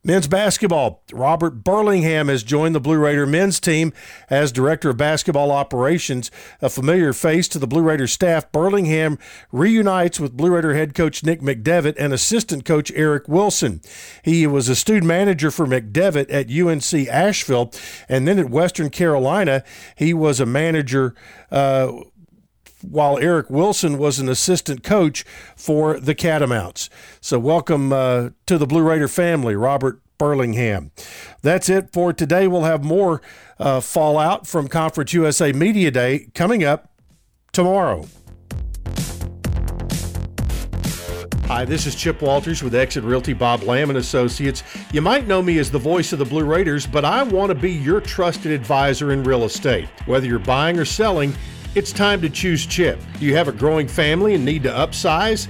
Men's 0.04 0.28
basketball. 0.28 1.04
Robert 1.14 1.64
Burlingham 1.64 2.28
has 2.28 2.42
joined 2.42 2.74
the 2.74 2.80
Blue 2.80 2.98
Raider 2.98 3.28
men's 3.28 3.60
team 3.60 3.94
as 4.32 4.52
director 4.52 4.90
of 4.90 4.98
basketball 4.98 5.52
operations. 5.52 6.32
A 6.60 6.72
familiar 6.72 7.14
face 7.14 7.48
to 7.50 7.60
the 7.60 7.68
Blue 7.68 7.84
Raider 7.84 8.08
staff, 8.08 8.52
Burlingham 8.52 9.20
reunites 9.52 10.20
with 10.20 10.36
Blue 10.36 10.50
Raider 10.56 10.74
head 10.74 10.96
coach 10.96 11.24
Nick 11.24 11.42
McDevitt 11.42 11.94
and 12.00 12.14
assistant 12.14 12.66
coach 12.66 12.92
Eric 12.96 13.28
Wilson. 13.28 13.80
He 14.24 14.48
was 14.48 14.70
a 14.70 14.76
student 14.76 15.06
manager 15.06 15.52
for 15.52 15.68
McDevitt 15.68 16.32
at 16.32 16.50
UNC 16.50 17.08
Asheville, 17.08 17.72
and 18.10 18.28
then 18.28 18.40
at 18.40 18.50
Western 18.50 18.90
Carolina, 18.90 19.64
he 19.96 20.16
was 20.16 20.40
a 20.40 20.48
manager. 20.48 21.14
Uh, 21.52 21.92
while 22.84 23.18
Eric 23.18 23.50
Wilson 23.50 23.98
was 23.98 24.20
an 24.20 24.30
assistant 24.30 24.84
coach 24.84 25.24
for 25.56 26.00
the 26.00 26.16
Catamounts. 26.16 26.90
So, 27.20 27.40
welcome 27.40 27.94
uh, 27.94 28.30
to 28.46 28.58
the 28.58 28.68
Blue 28.68 28.84
Raider 28.84 29.08
family, 29.08 29.56
Robert 29.56 30.02
Burlingham. 30.18 30.92
That's 31.42 31.68
it 31.70 31.92
for 31.92 32.14
today. 32.14 32.48
We'll 32.48 32.64
have 32.64 32.84
more 32.84 33.22
uh, 33.60 33.82
fallout 33.82 34.46
from 34.46 34.68
Conference 34.68 35.14
USA 35.14 35.52
Media 35.52 35.90
Day 35.90 36.28
coming 36.36 36.64
up 36.64 36.92
tomorrow. 37.52 38.06
Hi, 41.52 41.66
this 41.66 41.86
is 41.86 41.96
Chip 41.96 42.22
Walters 42.22 42.64
with 42.64 42.74
Exit 42.74 43.04
Realty 43.04 43.34
Bob 43.34 43.64
Lamb 43.64 43.90
and 43.90 43.98
Associates. 43.98 44.64
You 44.94 45.02
might 45.02 45.28
know 45.28 45.42
me 45.42 45.60
as 45.60 45.70
the 45.70 45.80
voice 45.80 46.14
of 46.14 46.20
the 46.20 46.24
Blue 46.24 46.46
Raiders, 46.46 46.88
but 46.88 47.04
I 47.04 47.24
want 47.24 47.50
to 47.50 47.56
be 47.56 47.74
your 47.74 48.00
trusted 48.00 48.54
advisor 48.54 49.12
in 49.12 49.24
real 49.24 49.44
estate. 49.44 49.90
Whether 50.06 50.28
you're 50.28 50.40
buying 50.40 50.80
or 50.80 50.86
selling, 50.86 51.34
it's 51.74 51.94
time 51.94 52.22
to 52.22 52.30
choose 52.30 52.66
Chip. 52.66 53.00
Do 53.20 53.26
you 53.26 53.36
have 53.36 53.48
a 53.48 53.52
growing 53.52 53.88
family 53.88 54.36
and 54.36 54.44
need 54.44 54.64
to 54.64 54.70
upsize? 54.70 55.48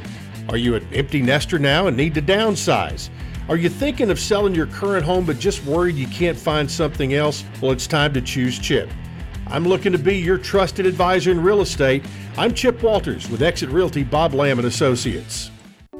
Are 0.50 0.58
you 0.58 0.76
an 0.76 0.88
empty 0.94 1.22
nester 1.22 1.58
now 1.58 1.88
and 1.88 1.98
need 1.98 2.14
to 2.14 2.22
downsize? 2.22 3.10
Are 3.50 3.58
you 3.58 3.70
thinking 3.70 4.12
of 4.12 4.20
selling 4.20 4.54
your 4.54 4.68
current 4.68 5.04
home 5.04 5.26
but 5.26 5.40
just 5.40 5.66
worried 5.66 5.96
you 5.96 6.08
can't 6.08 6.38
find 6.38 6.70
something 6.70 7.16
else? 7.16 7.44
Well, 7.60 7.72
it's 7.72 7.88
time 7.88 8.14
to 8.14 8.22
choose 8.22 8.60
Chip. 8.60 8.90
I'm 9.48 9.66
looking 9.66 9.92
to 9.92 9.98
be 9.98 10.18
your 10.18 10.38
trusted 10.38 10.86
advisor 10.86 11.32
in 11.32 11.42
real 11.42 11.62
estate. 11.62 12.06
I'm 12.38 12.54
Chip 12.54 12.82
Walters 12.82 13.30
with 13.30 13.42
Exit 13.42 13.70
Realty 13.70 14.04
Bob 14.04 14.34
Lamb 14.34 14.60
and 14.60 14.68
Associates. 14.68 15.51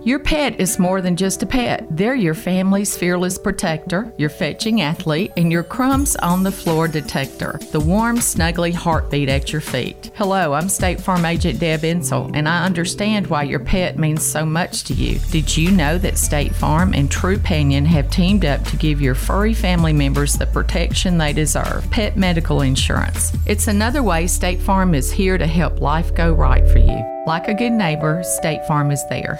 Your 0.04 0.18
pet 0.18 0.60
is 0.60 0.80
more 0.80 1.00
than 1.00 1.16
just 1.16 1.44
a 1.44 1.46
pet. 1.46 1.86
They're 1.92 2.16
your 2.16 2.34
family's 2.34 2.98
fearless 2.98 3.38
protector, 3.38 4.12
your 4.18 4.30
fetching 4.30 4.82
athlete, 4.82 5.32
and 5.38 5.52
your 5.52 5.62
crumbs 5.62 6.16
on 6.16 6.42
the 6.42 6.52
floor 6.52 6.88
detector. 6.88 7.60
The 7.72 7.80
warm, 7.80 8.18
snuggly 8.18 8.74
heartbeat 8.74 9.30
at 9.30 9.52
your 9.52 9.62
feet. 9.62 10.10
Hello, 10.16 10.54
I'm 10.54 10.70
State 10.70 11.00
Farm 11.00 11.24
Agent 11.24 11.60
Deb 11.60 11.82
Insel, 11.82 12.32
and 12.34 12.50
I 12.50 12.66
understand 12.66 13.28
why 13.28 13.44
your 13.44 13.60
pet 13.60 14.00
means 14.00 14.24
so 14.26 14.44
much 14.44 14.86
to 14.86 14.96
you. 14.96 15.20
Did 15.30 15.56
you 15.56 15.70
know 15.70 16.00
that 16.00 16.18
State 16.18 16.56
Farm 16.56 16.96
and 16.96 17.08
Trupanion 17.08 17.86
have 17.86 18.10
teamed 18.10 18.44
up 18.44 18.64
to 18.66 18.78
give 18.78 19.02
your 19.02 19.14
furry 19.14 19.54
family 19.54 19.94
members 19.94 20.34
the 20.34 20.48
protection 20.48 21.20
they 21.20 21.32
deserve? 21.32 21.88
Pet 21.92 22.18
medical 22.18 22.62
insurance. 22.62 23.34
It's 23.46 23.68
another 23.68 24.02
way 24.02 24.26
State 24.26 24.62
Farm 24.62 24.96
is 24.96 25.12
here 25.12 25.38
to 25.38 25.46
help 25.46 25.80
life 25.80 26.16
go 26.16 26.34
right 26.34 26.68
for 26.70 26.80
you. 26.80 27.06
Like 27.28 27.50
a 27.50 27.54
good 27.54 27.74
neighbor, 27.74 28.24
State 28.24 28.66
Farm 28.66 28.90
is 28.90 29.08
there. 29.08 29.40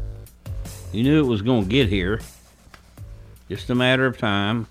You 0.91 1.03
knew 1.03 1.23
it 1.23 1.27
was 1.27 1.41
going 1.41 1.63
to 1.63 1.69
get 1.69 1.87
here. 1.87 2.19
Just 3.47 3.69
a 3.69 3.75
matter 3.75 4.05
of 4.05 4.17
time. 4.17 4.67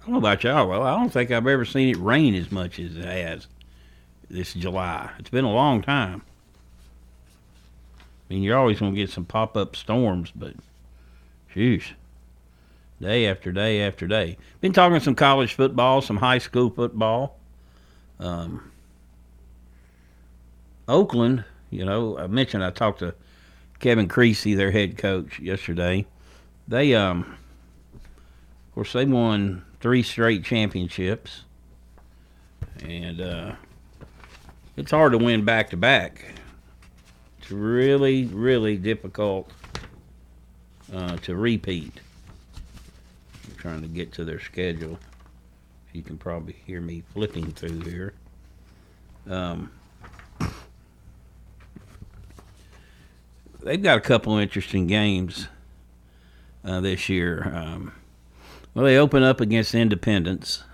I 0.00 0.04
don't 0.04 0.12
know 0.12 0.18
about 0.18 0.44
y'all. 0.44 0.68
Well, 0.68 0.82
I 0.82 0.96
don't 0.96 1.10
think 1.10 1.30
I've 1.30 1.46
ever 1.46 1.64
seen 1.64 1.88
it 1.88 1.96
rain 1.96 2.34
as 2.34 2.52
much 2.52 2.78
as 2.78 2.96
it 2.96 3.04
has 3.04 3.48
this 4.30 4.54
July. 4.54 5.10
It's 5.18 5.30
been 5.30 5.44
a 5.44 5.52
long 5.52 5.82
time. 5.82 6.22
I 7.98 8.34
mean, 8.34 8.42
you're 8.42 8.58
always 8.58 8.78
going 8.78 8.94
to 8.94 9.00
get 9.00 9.10
some 9.10 9.24
pop 9.24 9.56
up 9.56 9.74
storms, 9.76 10.32
but, 10.34 10.54
jeez, 11.54 11.82
day 13.00 13.26
after 13.26 13.52
day 13.52 13.82
after 13.82 14.06
day. 14.06 14.38
Been 14.60 14.72
talking 14.72 15.00
some 15.00 15.16
college 15.16 15.54
football, 15.54 16.02
some 16.02 16.16
high 16.18 16.38
school 16.38 16.70
football. 16.70 17.36
Um, 18.18 18.70
Oakland 20.88 21.44
you 21.72 21.86
know, 21.86 22.18
I 22.18 22.26
mentioned 22.26 22.62
I 22.62 22.70
talked 22.70 22.98
to 22.98 23.14
Kevin 23.80 24.06
Creasy, 24.06 24.54
their 24.54 24.70
head 24.70 24.98
coach, 24.98 25.40
yesterday. 25.40 26.06
They, 26.68 26.94
um, 26.94 27.36
of 27.94 28.74
course, 28.74 28.92
they 28.92 29.06
won 29.06 29.64
three 29.80 30.02
straight 30.02 30.44
championships, 30.44 31.44
and 32.84 33.20
uh, 33.20 33.52
it's 34.76 34.90
hard 34.90 35.12
to 35.12 35.18
win 35.18 35.46
back 35.46 35.70
to 35.70 35.76
back. 35.78 36.34
It's 37.38 37.50
really, 37.50 38.26
really 38.26 38.76
difficult 38.76 39.50
uh, 40.94 41.16
to 41.16 41.34
repeat. 41.34 42.00
I'm 43.48 43.56
trying 43.56 43.80
to 43.80 43.88
get 43.88 44.12
to 44.12 44.24
their 44.26 44.40
schedule. 44.40 44.98
You 45.94 46.02
can 46.02 46.18
probably 46.18 46.56
hear 46.66 46.82
me 46.82 47.02
flipping 47.14 47.50
through 47.50 47.80
here. 47.80 48.12
Um, 49.28 49.70
they've 53.64 53.82
got 53.82 53.98
a 53.98 54.00
couple 54.00 54.36
interesting 54.36 54.86
games 54.86 55.48
uh, 56.64 56.80
this 56.80 57.08
year. 57.08 57.52
Um, 57.54 57.92
well, 58.74 58.84
they 58.84 58.96
open 58.96 59.22
up 59.22 59.40
against 59.40 59.74
Independence. 59.74 60.64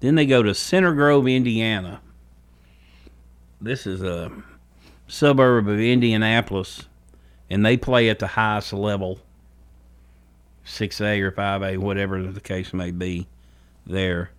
Then 0.00 0.14
they 0.16 0.26
go 0.26 0.42
to 0.42 0.54
Center 0.54 0.94
Grove, 0.94 1.28
Indiana. 1.28 2.00
This 3.60 3.86
is 3.86 4.02
a 4.02 4.32
suburb 5.06 5.68
of 5.68 5.78
Indianapolis, 5.78 6.86
and 7.48 7.64
they 7.64 7.76
play 7.76 8.08
at 8.08 8.18
the 8.18 8.26
highest 8.26 8.72
level 8.72 9.20
6A 10.66 11.20
or 11.20 11.30
5A, 11.30 11.78
whatever 11.78 12.22
the 12.22 12.40
case 12.40 12.72
may 12.72 12.90
be, 12.90 13.28
there. 13.86 14.30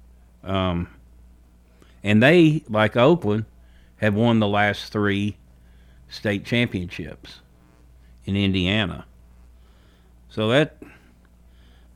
Um, 0.43 0.89
and 2.03 2.21
they, 2.21 2.63
like 2.67 2.97
Oakland, 2.97 3.45
have 3.97 4.13
won 4.13 4.39
the 4.39 4.47
last 4.47 4.91
three 4.91 5.37
state 6.13 6.45
championships 6.45 7.41
in 8.25 8.37
Indiana. 8.37 9.05
So 10.29 10.49
that 10.49 10.77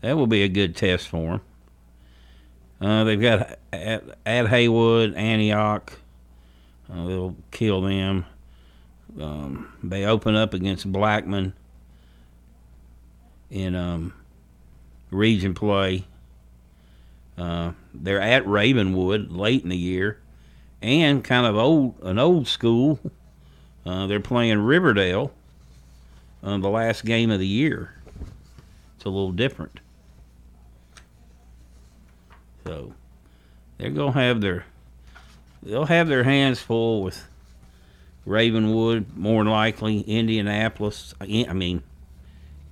that 0.02 0.18
will 0.18 0.28
be 0.28 0.44
a 0.44 0.48
good 0.48 0.76
test 0.76 1.08
for 1.08 1.32
them. 1.32 1.42
Uh, 2.80 3.04
they've 3.04 3.22
got 3.22 3.58
at, 3.74 4.04
at 4.26 4.48
Haywood, 4.48 5.16
Antioch. 5.16 5.94
Uh, 6.92 7.06
they'll 7.06 7.36
kill 7.52 7.82
them. 7.82 8.26
Um, 9.20 9.74
they 9.84 10.06
open 10.06 10.36
up 10.36 10.54
against 10.54 10.92
Blackman 10.92 11.54
in 13.50 13.76
um, 13.76 14.14
region 15.10 15.54
play. 15.54 16.06
Uh, 17.38 17.72
they're 17.94 18.22
at 18.22 18.46
Ravenwood 18.48 19.32
late 19.32 19.64
in 19.64 19.70
the 19.70 19.78
year, 19.78 20.20
and 20.82 21.24
kind 21.24 21.46
of 21.46 21.56
old 21.56 22.00
an 22.02 22.20
old 22.20 22.48
school. 22.48 23.00
Uh, 23.88 24.06
they're 24.06 24.20
playing 24.20 24.60
Riverdale 24.60 25.32
on 26.44 26.60
the 26.60 26.70
last 26.70 27.06
game 27.06 27.32
of 27.32 27.40
the 27.40 27.48
year. 27.48 27.94
It's 28.98 29.06
a 29.06 29.10
little 29.10 29.32
different. 29.32 29.80
So 32.66 32.94
they're 33.78 33.92
gonna 33.92 34.12
have 34.12 34.42
their 34.42 34.66
they'll 35.64 35.86
have 35.86 36.10
their 36.10 36.26
hands 36.26 36.60
full 36.60 37.02
with 37.02 37.30
Ravenwood, 38.26 39.16
more 39.16 39.42
than 39.46 39.54
likely 39.54 40.02
Indianapolis. 40.02 41.14
I 41.22 41.54
mean, 41.54 41.82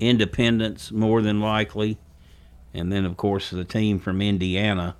Independence, 0.02 0.92
more 0.92 1.22
than 1.22 1.40
likely, 1.40 1.98
and 2.74 2.92
then 2.92 3.06
of 3.06 3.16
course 3.16 3.52
the 3.52 3.64
team 3.64 4.00
from 4.00 4.22
Indiana. 4.22 4.98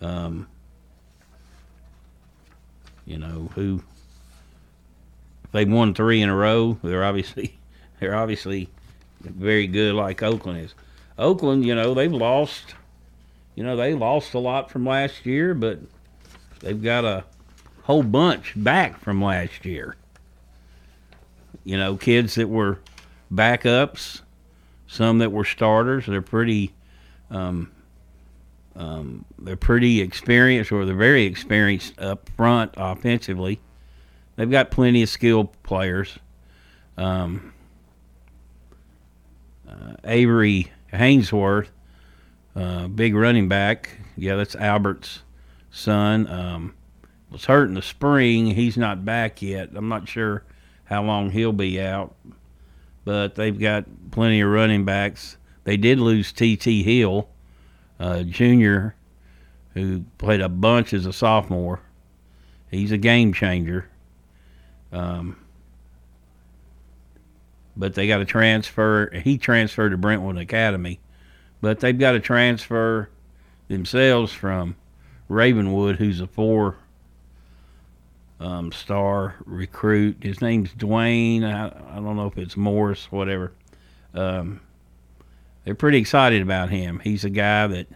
Um, 0.00 0.46
you 3.04 3.18
know 3.18 3.50
who 3.56 3.82
they've 5.52 5.70
won 5.70 5.94
three 5.94 6.22
in 6.22 6.28
a 6.28 6.34
row. 6.34 6.78
They're 6.82 7.04
obviously 7.04 7.58
they're 8.00 8.14
obviously 8.14 8.68
very 9.20 9.66
good, 9.66 9.94
like 9.94 10.22
Oakland 10.22 10.58
is. 10.58 10.74
Oakland, 11.18 11.64
you 11.64 11.74
know, 11.74 11.94
they've 11.94 12.12
lost. 12.12 12.74
You 13.54 13.64
know, 13.64 13.76
they 13.76 13.94
lost 13.94 14.32
a 14.34 14.38
lot 14.38 14.70
from 14.70 14.86
last 14.86 15.26
year, 15.26 15.54
but 15.54 15.80
they've 16.60 16.82
got 16.82 17.04
a 17.04 17.24
whole 17.82 18.02
bunch 18.02 18.54
back 18.56 18.98
from 19.00 19.22
last 19.22 19.66
year. 19.66 19.96
You 21.64 21.76
know, 21.76 21.96
kids 21.96 22.36
that 22.36 22.48
were 22.48 22.78
backups, 23.32 24.22
some 24.86 25.18
that 25.18 25.30
were 25.30 25.44
starters. 25.44 26.06
They're 26.06 26.22
pretty, 26.22 26.72
um, 27.30 27.70
um, 28.76 29.24
they're 29.38 29.56
pretty 29.56 30.00
experienced, 30.00 30.72
or 30.72 30.86
they're 30.86 30.94
very 30.94 31.24
experienced 31.24 31.98
up 32.00 32.30
front 32.30 32.72
offensively. 32.76 33.60
They've 34.40 34.50
got 34.50 34.70
plenty 34.70 35.02
of 35.02 35.10
skilled 35.10 35.62
players. 35.62 36.18
Um, 36.96 37.52
uh, 39.68 39.96
Avery 40.02 40.72
Hainsworth, 40.90 41.68
uh, 42.56 42.88
big 42.88 43.14
running 43.14 43.50
back. 43.50 43.90
Yeah, 44.16 44.36
that's 44.36 44.56
Albert's 44.56 45.24
son. 45.70 46.26
Um, 46.26 46.74
was 47.30 47.44
hurt 47.44 47.68
in 47.68 47.74
the 47.74 47.82
spring. 47.82 48.46
He's 48.46 48.78
not 48.78 49.04
back 49.04 49.42
yet. 49.42 49.72
I'm 49.74 49.90
not 49.90 50.08
sure 50.08 50.44
how 50.84 51.02
long 51.02 51.32
he'll 51.32 51.52
be 51.52 51.78
out, 51.78 52.14
but 53.04 53.34
they've 53.34 53.60
got 53.60 53.84
plenty 54.10 54.40
of 54.40 54.48
running 54.48 54.86
backs. 54.86 55.36
They 55.64 55.76
did 55.76 56.00
lose 56.00 56.32
T.T. 56.32 56.82
Hill, 56.82 57.28
uh, 57.98 58.22
junior, 58.22 58.94
who 59.74 60.04
played 60.16 60.40
a 60.40 60.48
bunch 60.48 60.94
as 60.94 61.04
a 61.04 61.12
sophomore. 61.12 61.80
He's 62.70 62.90
a 62.90 62.96
game 62.96 63.34
changer. 63.34 63.90
Um, 64.92 65.36
but 67.76 67.94
they 67.94 68.06
got 68.06 68.18
to 68.18 68.24
transfer. 68.24 69.10
He 69.10 69.38
transferred 69.38 69.90
to 69.90 69.96
Brentwood 69.96 70.36
Academy, 70.36 71.00
but 71.60 71.80
they've 71.80 71.98
got 71.98 72.12
to 72.12 72.20
transfer 72.20 73.08
themselves 73.68 74.32
from 74.32 74.76
Ravenwood, 75.28 75.96
who's 75.96 76.20
a 76.20 76.26
four 76.26 76.76
um, 78.40 78.72
star 78.72 79.36
recruit. 79.44 80.16
His 80.22 80.40
name's 80.40 80.74
Dwayne. 80.74 81.44
I, 81.44 81.66
I 81.92 81.96
don't 81.96 82.16
know 82.16 82.26
if 82.26 82.36
it's 82.38 82.56
Morris, 82.56 83.10
whatever. 83.12 83.52
Um, 84.14 84.60
they're 85.64 85.74
pretty 85.74 85.98
excited 85.98 86.42
about 86.42 86.70
him. 86.70 87.00
He's 87.04 87.24
a 87.24 87.30
guy 87.30 87.66
that 87.66 87.86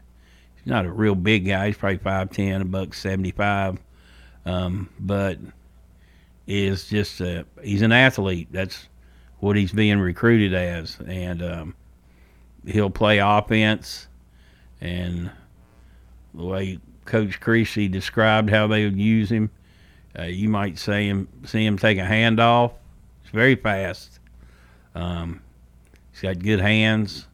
he's 0.54 0.66
not 0.66 0.86
a 0.86 0.92
real 0.92 1.14
big 1.14 1.46
guy. 1.46 1.68
He's 1.68 1.76
probably 1.76 1.98
five 1.98 2.30
ten, 2.30 2.60
a 2.60 2.64
buck 2.64 2.94
seventy 2.94 3.32
five, 3.32 3.78
um, 4.44 4.90
but 5.00 5.38
is 6.46 6.88
just 6.88 7.20
a 7.20 7.46
he's 7.62 7.82
an 7.82 7.92
athlete. 7.92 8.48
That's 8.50 8.88
what 9.40 9.56
he's 9.56 9.72
being 9.72 9.98
recruited 9.98 10.54
as, 10.54 10.98
and 11.06 11.42
um, 11.42 11.74
he'll 12.66 12.90
play 12.90 13.18
offense. 13.18 14.08
And 14.80 15.30
the 16.34 16.44
way 16.44 16.78
Coach 17.04 17.40
Creasy 17.40 17.88
described 17.88 18.50
how 18.50 18.66
they 18.66 18.84
would 18.84 18.98
use 18.98 19.30
him, 19.30 19.50
uh, 20.18 20.24
you 20.24 20.48
might 20.48 20.78
see 20.78 21.08
him 21.08 21.28
see 21.44 21.64
him 21.64 21.78
take 21.78 21.98
a 21.98 22.02
handoff. 22.02 22.72
It's 23.22 23.32
very 23.32 23.54
fast. 23.54 24.20
Um, 24.94 25.42
he's 26.12 26.20
got 26.20 26.38
good 26.38 26.60
hands. 26.60 27.26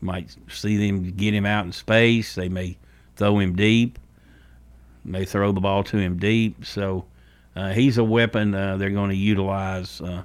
You 0.00 0.06
might 0.06 0.36
see 0.48 0.76
them 0.76 1.10
get 1.12 1.32
him 1.34 1.46
out 1.46 1.64
in 1.64 1.72
space. 1.72 2.34
They 2.34 2.48
may 2.48 2.76
throw 3.16 3.38
him 3.38 3.54
deep. 3.54 3.98
May 5.04 5.24
throw 5.24 5.52
the 5.52 5.60
ball 5.60 5.82
to 5.84 5.96
him 5.96 6.18
deep. 6.18 6.64
So 6.64 7.00
uh, 7.00 7.11
he's 7.54 7.98
a 7.98 8.04
weapon 8.04 8.54
uh, 8.54 8.76
they're 8.76 8.90
going 8.90 9.10
to 9.10 9.16
utilize 9.16 10.00
uh, 10.00 10.22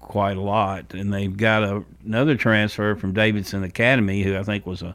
quite 0.00 0.36
a 0.36 0.40
lot. 0.40 0.92
And 0.94 1.12
they've 1.12 1.34
got 1.34 1.62
a, 1.62 1.84
another 2.04 2.34
transfer 2.34 2.94
from 2.96 3.12
Davidson 3.12 3.64
Academy, 3.64 4.22
who 4.22 4.36
I 4.36 4.42
think 4.42 4.66
was 4.66 4.82
a 4.82 4.94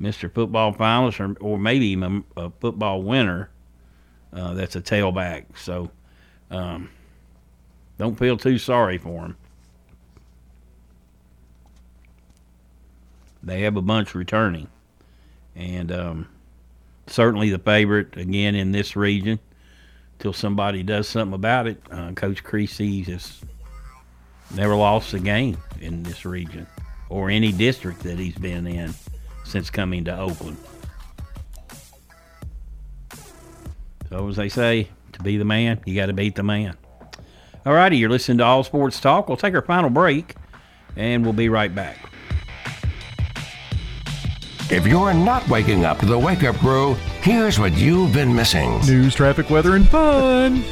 Mr. 0.00 0.32
Football 0.32 0.74
finalist 0.74 1.20
or, 1.20 1.38
or 1.40 1.58
maybe 1.58 1.86
even 1.86 2.24
a, 2.36 2.46
a 2.46 2.50
football 2.60 3.02
winner. 3.02 3.50
Uh, 4.32 4.54
that's 4.54 4.76
a 4.76 4.80
tailback. 4.80 5.44
So 5.56 5.90
um, 6.50 6.90
don't 7.98 8.18
feel 8.18 8.36
too 8.36 8.58
sorry 8.58 8.98
for 8.98 9.26
him. 9.26 9.36
They 13.42 13.62
have 13.62 13.76
a 13.76 13.82
bunch 13.82 14.14
returning. 14.14 14.68
And 15.54 15.92
um, 15.92 16.28
certainly 17.06 17.50
the 17.50 17.58
favorite, 17.58 18.16
again, 18.16 18.54
in 18.54 18.72
this 18.72 18.96
region 18.96 19.38
till 20.22 20.32
somebody 20.32 20.84
does 20.84 21.08
something 21.08 21.34
about 21.34 21.66
it. 21.66 21.82
Uh, 21.90 22.12
Coach 22.12 22.44
Creasy 22.44 23.02
has 23.02 23.40
never 24.54 24.76
lost 24.76 25.12
a 25.14 25.18
game 25.18 25.58
in 25.80 26.04
this 26.04 26.24
region 26.24 26.64
or 27.08 27.28
any 27.28 27.50
district 27.50 28.04
that 28.04 28.20
he's 28.20 28.36
been 28.36 28.64
in 28.68 28.94
since 29.44 29.68
coming 29.68 30.04
to 30.04 30.16
Oakland. 30.16 30.56
So, 34.10 34.28
as 34.28 34.36
they 34.36 34.48
say, 34.48 34.88
to 35.12 35.22
be 35.24 35.38
the 35.38 35.44
man, 35.44 35.80
you 35.86 35.96
got 35.96 36.06
to 36.06 36.12
beat 36.12 36.36
the 36.36 36.44
man. 36.44 36.76
All 37.66 37.72
righty, 37.72 37.96
you're 37.96 38.08
listening 38.08 38.38
to 38.38 38.44
All 38.44 38.62
Sports 38.62 39.00
Talk. 39.00 39.26
We'll 39.26 39.36
take 39.36 39.54
our 39.54 39.62
final 39.62 39.90
break 39.90 40.36
and 40.94 41.24
we'll 41.24 41.32
be 41.32 41.48
right 41.48 41.74
back. 41.74 41.98
If 44.70 44.86
you're 44.86 45.14
not 45.14 45.48
waking 45.48 45.84
up 45.84 45.98
to 45.98 46.06
the 46.06 46.18
wake 46.18 46.44
up 46.44 46.54
crew, 46.56 46.96
Here's 47.22 47.56
what 47.56 47.72
you've 47.78 48.12
been 48.12 48.34
missing. 48.34 48.80
News, 48.80 49.14
traffic, 49.14 49.48
weather, 49.48 49.76
and 49.76 49.88
fun. 49.88 50.64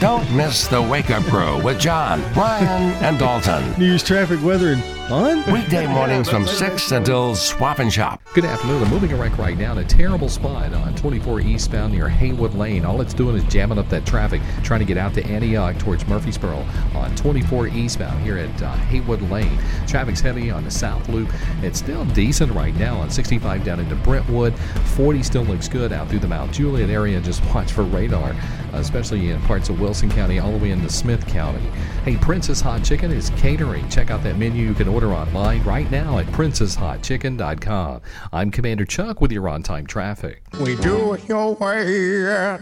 Don't 0.00 0.34
miss 0.34 0.66
the 0.68 0.80
Wake 0.80 1.10
Up 1.10 1.22
Crew 1.24 1.62
with 1.62 1.78
John, 1.78 2.22
Ryan, 2.32 2.94
and 3.04 3.18
Dalton. 3.18 3.78
News, 3.78 4.02
traffic, 4.02 4.42
weather, 4.42 4.72
and 4.72 4.82
fun? 5.08 5.52
Weekday 5.52 5.86
mornings 5.86 6.28
from 6.28 6.46
6 6.46 6.90
until 6.92 7.34
Swap 7.34 7.78
and 7.78 7.92
Shop. 7.92 8.20
Good 8.34 8.44
afternoon. 8.44 8.82
I'm 8.82 8.90
moving 8.90 9.12
a 9.12 9.16
wreck 9.16 9.38
right 9.38 9.56
now 9.56 9.72
in 9.72 9.78
a 9.78 9.84
terrible 9.84 10.28
spot 10.28 10.74
on 10.74 10.94
24 10.96 11.40
eastbound 11.40 11.92
near 11.92 12.08
Haywood 12.08 12.54
Lane. 12.54 12.84
All 12.84 13.00
it's 13.00 13.14
doing 13.14 13.36
is 13.36 13.44
jamming 13.44 13.78
up 13.78 13.88
that 13.88 14.04
traffic, 14.04 14.42
trying 14.62 14.80
to 14.80 14.86
get 14.86 14.98
out 14.98 15.14
to 15.14 15.24
Antioch 15.24 15.78
towards 15.78 16.06
Murfreesboro 16.06 16.66
on 16.94 17.14
24 17.16 17.68
eastbound 17.68 18.22
here 18.22 18.36
at 18.36 18.62
uh, 18.62 18.72
Haywood 18.88 19.22
Lane. 19.30 19.58
Traffic's 19.86 20.20
heavy 20.20 20.50
on 20.50 20.64
the 20.64 20.70
south 20.70 21.08
loop. 21.08 21.30
It's 21.62 21.78
still 21.78 22.04
decent 22.06 22.52
right 22.52 22.74
now 22.74 22.98
on 22.98 23.08
65 23.08 23.64
down 23.64 23.80
into 23.80 23.94
Brentwood. 23.96 24.54
40 24.96 25.22
still 25.22 25.44
looks 25.44 25.68
good 25.68 25.92
out 25.92 26.08
through 26.08 26.18
the 26.18 26.28
Mount 26.28 26.52
Juliet 26.52 26.90
area. 26.90 27.20
Just 27.20 27.44
watch 27.54 27.72
for 27.72 27.84
radar, 27.84 28.34
especially 28.72 29.30
in 29.30 29.40
parts 29.42 29.68
of 29.68 29.80
Wilson 29.80 30.10
County 30.10 30.40
all 30.40 30.52
the 30.52 30.58
way 30.58 30.72
into 30.72 30.90
Smith 30.90 31.26
County. 31.28 31.64
Hey, 32.04 32.16
Princess 32.16 32.60
Hot 32.60 32.84
Chicken 32.84 33.12
is 33.12 33.30
catering. 33.30 33.88
Check 33.88 34.10
out 34.10 34.22
that 34.24 34.36
menu. 34.36 34.66
You 34.66 34.74
can 34.74 34.88
order 34.96 35.12
online 35.12 35.62
right 35.64 35.90
now 35.90 36.18
at 36.18 36.24
princesshotchicken.com. 36.28 38.00
I'm 38.32 38.50
Commander 38.50 38.86
Chuck 38.86 39.20
with 39.20 39.30
your 39.30 39.46
on 39.46 39.62
time 39.62 39.86
traffic. 39.86 40.42
We 40.58 40.74
do 40.76 41.12
it 41.12 41.28
your 41.28 41.54
way 41.56 42.26
at 42.26 42.60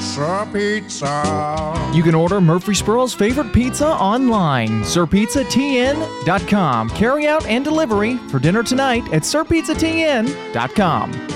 Sir 0.00 0.48
Pizza. 0.50 1.90
You 1.92 2.02
can 2.02 2.14
order 2.14 2.40
Murfreesboro's 2.40 3.12
favorite 3.12 3.52
pizza 3.52 3.88
online, 3.88 4.84
sirpizzatn.com. 4.84 6.88
Carry 6.90 7.26
out 7.26 7.44
and 7.44 7.62
delivery 7.62 8.16
for 8.28 8.38
dinner 8.38 8.62
tonight 8.62 9.02
at 9.12 9.20
sirpizzatn.com. 9.22 11.35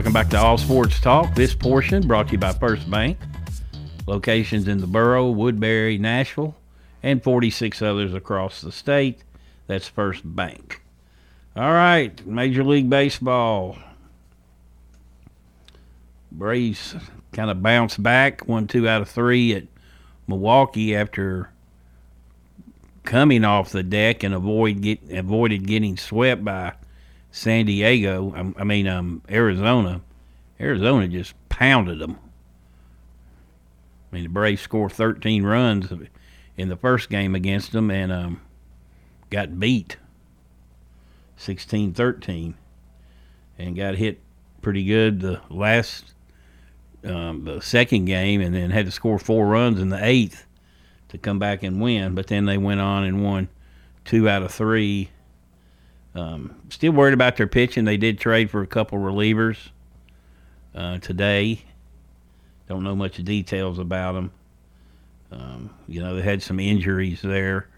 Welcome 0.00 0.14
back 0.14 0.30
to 0.30 0.38
All 0.38 0.56
Sports 0.56 0.98
Talk. 0.98 1.34
This 1.34 1.54
portion 1.54 2.08
brought 2.08 2.28
to 2.28 2.32
you 2.32 2.38
by 2.38 2.54
First 2.54 2.90
Bank. 2.90 3.18
Locations 4.06 4.66
in 4.66 4.78
the 4.78 4.86
borough, 4.86 5.30
Woodbury, 5.30 5.98
Nashville, 5.98 6.56
and 7.02 7.22
46 7.22 7.82
others 7.82 8.14
across 8.14 8.62
the 8.62 8.72
state. 8.72 9.22
That's 9.66 9.88
First 9.88 10.22
Bank. 10.24 10.80
All 11.54 11.72
right, 11.72 12.26
Major 12.26 12.64
League 12.64 12.88
Baseball. 12.88 13.76
Braves 16.32 16.96
kind 17.32 17.50
of 17.50 17.62
bounced 17.62 18.02
back, 18.02 18.48
one, 18.48 18.68
two 18.68 18.88
out 18.88 19.02
of 19.02 19.08
three 19.10 19.54
at 19.54 19.64
Milwaukee 20.26 20.96
after 20.96 21.50
coming 23.04 23.44
off 23.44 23.68
the 23.68 23.82
deck 23.82 24.22
and 24.22 24.32
avoid 24.32 24.80
get, 24.80 25.00
avoided 25.10 25.66
getting 25.66 25.98
swept 25.98 26.42
by 26.42 26.72
San 27.30 27.66
Diego. 27.66 28.52
I, 28.56 28.64
mean, 28.64 28.86
um, 28.86 29.22
Arizona. 29.30 30.00
Arizona 30.60 31.08
just 31.08 31.34
pounded 31.48 31.98
them. 31.98 32.18
I 34.10 34.16
mean, 34.16 34.24
the 34.24 34.30
Braves 34.30 34.60
scored 34.60 34.92
13 34.92 35.44
runs 35.44 35.92
in 36.56 36.68
the 36.68 36.76
first 36.76 37.08
game 37.08 37.34
against 37.34 37.72
them 37.72 37.90
and 37.90 38.12
um, 38.12 38.40
got 39.30 39.58
beat 39.58 39.96
16 41.36 41.94
13 41.94 42.54
and 43.58 43.76
got 43.76 43.94
hit 43.94 44.20
pretty 44.60 44.84
good 44.84 45.20
the 45.20 45.40
last, 45.48 46.12
um, 47.04 47.44
the 47.44 47.60
second 47.60 48.04
game, 48.06 48.40
and 48.40 48.54
then 48.54 48.70
had 48.70 48.86
to 48.86 48.92
score 48.92 49.18
four 49.18 49.46
runs 49.46 49.80
in 49.80 49.88
the 49.88 50.04
eighth 50.04 50.46
to 51.08 51.18
come 51.18 51.38
back 51.38 51.62
and 51.62 51.80
win. 51.80 52.14
But 52.14 52.26
then 52.26 52.46
they 52.46 52.58
went 52.58 52.80
on 52.80 53.04
and 53.04 53.24
won 53.24 53.48
two 54.04 54.28
out 54.28 54.42
of 54.42 54.52
three. 54.52 55.10
Um, 56.14 56.56
still 56.70 56.92
worried 56.92 57.14
about 57.14 57.36
their 57.36 57.46
pitching. 57.46 57.84
They 57.84 57.96
did 57.96 58.18
trade 58.18 58.50
for 58.50 58.62
a 58.62 58.66
couple 58.66 58.98
relievers 58.98 59.70
uh, 60.74 60.98
today. 60.98 61.62
Don't 62.68 62.82
know 62.82 62.96
much 62.96 63.16
details 63.22 63.78
about 63.78 64.12
them. 64.12 64.32
Um, 65.32 65.70
you 65.86 66.00
know, 66.02 66.16
they 66.16 66.22
had 66.22 66.42
some 66.42 66.58
injuries 66.58 67.22
there. 67.22 67.68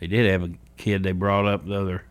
They 0.00 0.06
did 0.06 0.30
have 0.30 0.42
a 0.42 0.52
kid 0.76 1.02
they 1.02 1.12
brought 1.12 1.46
up 1.46 1.66
the 1.66 1.80
other 1.80 2.04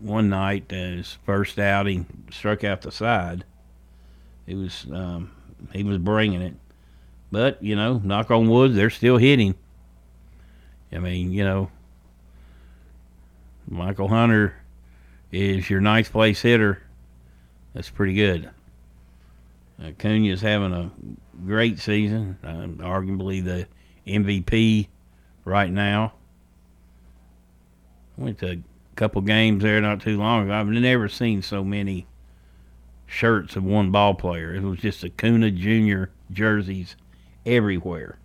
one 0.00 0.28
night, 0.28 0.64
uh, 0.72 0.76
his 0.76 1.18
first 1.24 1.58
outing, 1.58 2.06
struck 2.32 2.64
out 2.64 2.82
the 2.82 2.90
side. 2.90 3.44
He 4.46 4.54
was 4.54 4.86
um, 4.92 5.30
he 5.72 5.84
was 5.84 5.98
bringing 5.98 6.42
it, 6.42 6.54
but 7.30 7.62
you 7.62 7.76
know, 7.76 8.00
knock 8.02 8.30
on 8.30 8.48
wood, 8.48 8.74
they're 8.74 8.90
still 8.90 9.18
hitting. 9.18 9.54
I 10.92 10.98
mean, 10.98 11.32
you 11.32 11.44
know, 11.44 11.70
Michael 13.70 14.08
Hunter 14.08 14.56
is 15.30 15.70
your 15.70 15.80
ninth 15.80 16.10
place 16.10 16.42
hitter. 16.42 16.82
That's 17.72 17.88
pretty 17.88 18.14
good. 18.14 18.50
Acuna's 19.82 20.40
having 20.40 20.72
a 20.72 20.90
great 21.46 21.78
season, 21.78 22.36
uh, 22.42 22.84
arguably 22.84 23.42
the 23.42 23.66
MVP 24.06 24.88
right 25.44 25.70
now. 25.70 26.12
Went 28.16 28.38
to 28.40 28.50
a 28.50 28.62
couple 28.96 29.22
games 29.22 29.62
there 29.62 29.80
not 29.80 30.00
too 30.00 30.18
long 30.18 30.44
ago. 30.44 30.52
I've 30.52 30.66
never 30.66 31.08
seen 31.08 31.40
so 31.40 31.64
many 31.64 32.06
shirts 33.06 33.56
of 33.56 33.64
one 33.64 33.90
ball 33.90 34.14
player. 34.14 34.54
It 34.54 34.62
was 34.62 34.80
just 34.80 35.04
Acuna 35.04 35.50
Jr. 35.50 36.10
jerseys 36.30 36.96
everywhere. 37.46 38.18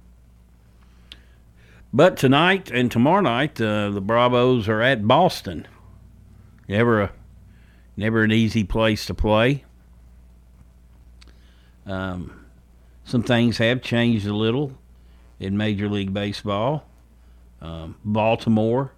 But 1.95 2.17
tonight 2.17 2.69
and 2.71 2.91
tomorrow 2.91 3.21
night, 3.21 3.61
uh, 3.61 3.89
the 3.89 4.01
Bravos 4.01 4.67
are 4.67 4.81
at 4.81 5.07
Boston. 5.07 5.65
Never 6.67 7.03
a 7.03 7.11
never 7.95 8.21
an 8.21 8.33
easy 8.33 8.65
place 8.65 9.05
to 9.05 9.13
play. 9.13 9.63
Um, 11.85 12.47
some 13.05 13.23
things 13.23 13.59
have 13.59 13.81
changed 13.81 14.27
a 14.27 14.35
little 14.35 14.73
in 15.39 15.55
Major 15.55 15.87
League 15.87 16.13
Baseball. 16.13 16.85
Um, 17.61 17.95
Baltimore 18.03 18.91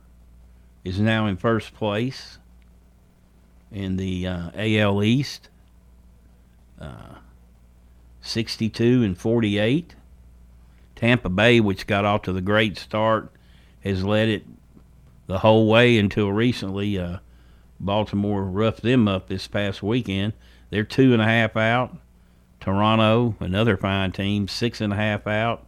is 0.83 0.99
now 0.99 1.27
in 1.27 1.37
first 1.37 1.75
place 1.75 2.39
in 3.71 3.97
the 3.97 4.25
uh, 4.25 4.49
AL 4.55 5.03
East, 5.03 5.49
uh, 6.81 7.17
62 8.21 9.03
and 9.03 9.15
48. 9.15 9.93
Tampa 10.97 11.29
Bay, 11.29 11.59
which 11.59 11.87
got 11.87 12.05
off 12.05 12.23
to 12.23 12.33
the 12.33 12.41
great 12.41 12.77
start, 12.77 13.31
has 13.81 14.03
led 14.03 14.27
it 14.27 14.45
the 15.27 15.39
whole 15.39 15.67
way 15.67 15.97
until 15.97 16.31
recently. 16.31 16.97
Uh, 16.99 17.17
Baltimore 17.79 18.43
roughed 18.43 18.81
them 18.81 19.07
up 19.07 19.27
this 19.27 19.47
past 19.47 19.83
weekend. 19.83 20.33
They're 20.71 20.83
two 20.83 21.13
and 21.13 21.21
a 21.21 21.25
half 21.25 21.55
out. 21.55 21.95
Toronto, 22.59 23.35
another 23.39 23.77
fine 23.77 24.11
team, 24.11 24.47
six 24.47 24.81
and 24.81 24.91
a 24.91 24.95
half 24.95 25.27
out. 25.27 25.65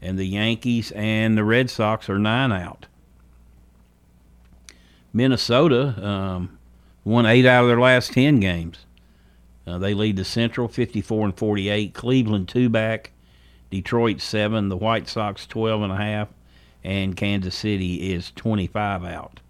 And 0.00 0.18
the 0.18 0.24
Yankees 0.24 0.92
and 0.92 1.36
the 1.36 1.44
Red 1.44 1.68
Sox 1.68 2.08
are 2.08 2.18
nine 2.18 2.52
out. 2.52 2.86
Minnesota 5.12 6.06
um, 6.06 6.58
won 7.04 7.26
eight 7.26 7.44
out 7.44 7.64
of 7.64 7.68
their 7.68 7.80
last 7.80 8.12
ten 8.12 8.38
games. 8.38 8.86
Uh, 9.66 9.78
they 9.78 9.92
lead 9.92 10.16
the 10.16 10.24
Central 10.24 10.68
54 10.68 11.26
and 11.26 11.36
48. 11.36 11.92
Cleveland 11.92 12.48
two 12.48 12.68
back. 12.68 13.10
Detroit 13.70 14.20
seven. 14.20 14.68
The 14.68 14.76
White 14.76 15.08
Sox 15.08 15.46
12 15.46 15.82
and 15.82 15.92
a 15.92 15.96
half, 15.96 16.28
and 16.82 17.16
Kansas 17.16 17.54
City 17.54 18.12
is 18.12 18.32
25 18.32 19.04
out. 19.04 19.40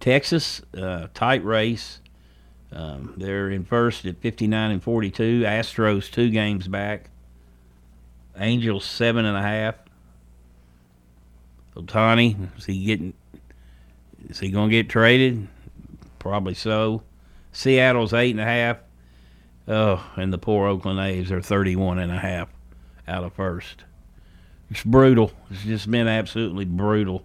Texas 0.00 0.60
uh, 0.76 1.06
tight 1.14 1.44
race. 1.44 2.00
Um, 2.72 3.14
they're 3.16 3.48
in 3.50 3.64
first 3.64 4.04
at 4.04 4.18
59 4.18 4.70
and 4.72 4.82
42. 4.82 5.42
Astros 5.42 6.10
two 6.10 6.30
games 6.30 6.68
back. 6.68 7.10
Angels 8.36 8.84
seven 8.84 9.24
and 9.24 9.36
a 9.36 9.42
half. 9.42 9.76
Ohtani, 11.74 12.48
is 12.58 12.66
he 12.66 12.84
getting? 12.84 13.14
Is 14.28 14.40
he 14.40 14.50
going 14.50 14.70
to 14.70 14.76
get 14.76 14.88
traded? 14.88 15.46
Probably 16.18 16.54
so. 16.54 17.02
Seattle's 17.52 18.12
eight 18.12 18.32
and 18.32 18.40
a 18.40 18.44
half. 18.44 18.78
Oh, 19.68 20.04
and 20.16 20.32
the 20.32 20.38
poor 20.38 20.66
Oakland 20.66 20.98
A's 21.00 21.30
are 21.30 21.40
31 21.40 21.98
and 21.98 22.12
a 22.12 22.18
half 22.18 22.48
out 23.08 23.24
of 23.24 23.32
first. 23.32 23.84
It's 24.70 24.82
brutal. 24.82 25.32
It's 25.50 25.62
just 25.62 25.90
been 25.90 26.08
absolutely 26.08 26.64
brutal. 26.64 27.24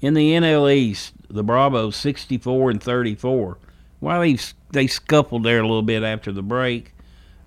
In 0.00 0.14
the 0.14 0.32
NL 0.32 0.72
East, 0.72 1.14
the 1.30 1.44
Bravos 1.44 1.96
64 1.96 2.70
and 2.70 2.82
34. 2.82 3.58
While 4.00 4.20
they 4.20 4.36
they 4.70 4.88
scuffled 4.88 5.44
there 5.44 5.60
a 5.60 5.66
little 5.66 5.82
bit 5.82 6.02
after 6.02 6.32
the 6.32 6.42
break, 6.42 6.92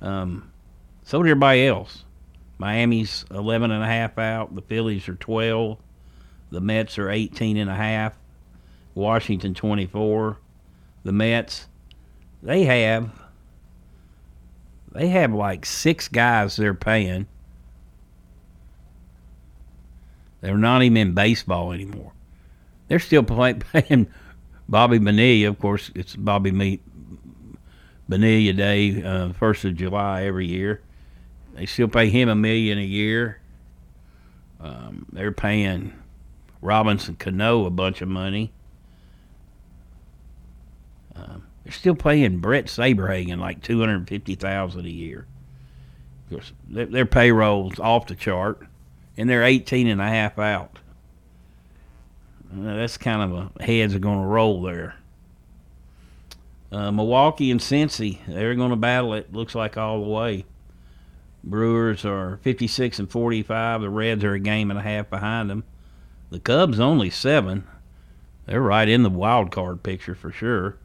um, 0.01 0.51
so 1.03 1.22
did 1.22 1.32
everybody 1.32 1.68
else. 1.68 2.05
Miami's 2.57 3.26
11 3.32 3.72
and 3.72 3.84
a 3.84 3.88
half 3.88 4.18
out. 4.18 4.55
The 4.55 4.61
Phillies 4.61 5.09
are 5.09 5.16
12. 5.16 5.78
The 6.51 6.61
Mets 6.61 6.97
are 6.97 7.09
18 7.09 7.57
and 7.57 7.70
a 7.70 7.76
half. 7.76 8.18
Washington 8.93 9.53
24. 9.53 10.38
The 11.03 11.11
Mets, 11.11 11.68
they 12.41 12.63
have 12.63 13.11
they 14.96 15.10
have 15.10 15.34
like 15.34 15.66
six 15.66 16.08
guys 16.08 16.56
they're 16.56 16.74
paying. 16.74 17.28
They're 20.41 20.58
not 20.58 20.84
even 20.84 20.98
in 20.98 21.14
baseball 21.14 21.74
anymore. 21.74 22.14
They're 22.88 23.00
still 23.00 23.24
play, 23.24 23.54
paying 23.74 24.08
Bobby 24.70 24.98
Bonilla. 24.98 25.50
Of 25.50 25.60
course, 25.60 25.91
it's 25.96 26.16
Bobby 26.16 26.52
Me, 26.52 26.80
Bonilla 28.08 28.54
Day, 28.54 29.04
uh, 29.04 29.34
first 29.34 29.66
of 29.66 29.76
July 29.76 30.24
every 30.24 30.48
year. 30.48 30.82
They 31.56 31.66
still 31.66 31.88
pay 31.88 32.10
him 32.10 32.30
a 32.30 32.36
million 32.36 32.78
a 32.78 32.84
year. 32.84 33.41
Um, 34.62 35.08
they're 35.12 35.32
paying 35.32 35.93
Robinson 36.62 37.16
Cano 37.16 37.66
a 37.66 37.70
bunch 37.70 38.02
of 38.02 38.08
money. 38.08 38.54
Um, 41.16 41.45
they're 41.66 41.74
still 41.74 41.95
paying 41.95 42.38
Bret 42.38 42.68
Saberhagen 42.68 43.39
like 43.39 43.61
two 43.61 43.80
hundred 43.80 44.07
fifty 44.07 44.36
thousand 44.36 44.86
a 44.86 44.89
year. 44.89 45.26
Of 46.26 46.38
course, 46.38 46.53
their, 46.70 47.05
payroll's 47.05 47.80
off 47.80 48.07
the 48.07 48.16
chart, 48.16 48.61
and 49.18 49.28
they're 49.28 49.43
eighteen 49.43 49.88
and 49.88 49.99
a 49.99 50.07
half 50.07 50.38
out. 50.38 50.78
That's 52.51 52.97
kind 52.97 53.34
of 53.34 53.51
a 53.57 53.63
heads 53.63 53.95
are 53.95 53.99
going 53.99 54.22
to 54.22 54.28
roll 54.28 54.61
there. 54.61 54.95
Uh, 56.72 56.91
Milwaukee 56.91 57.51
and 57.51 57.59
Cincy, 57.59 58.20
they're 58.28 58.55
going 58.55 58.70
to 58.70 58.76
battle 58.76 59.16
it. 59.16 59.34
Looks 59.34 59.55
like 59.55 59.76
all 59.76 60.01
the 60.01 60.09
way. 60.09 60.45
Brewers 61.43 62.05
are 62.05 62.38
56 62.43 62.99
and 62.99 63.09
45. 63.09 63.82
The 63.82 63.89
Reds 63.89 64.24
are 64.24 64.34
a 64.34 64.39
game 64.39 64.70
and 64.70 64.80
a 64.80 64.84
half 64.84 65.09
behind 65.09 65.49
them. 65.49 65.63
The 66.32 66.39
Cubs 66.39 66.80
only 66.80 67.09
seven. 67.09 67.66
They're 68.45 68.61
right 68.61 68.88
in 68.88 69.03
the 69.03 69.09
wild 69.09 69.51
card 69.51 69.84
picture 69.84 70.16
for 70.16 70.32
sure. 70.32 70.78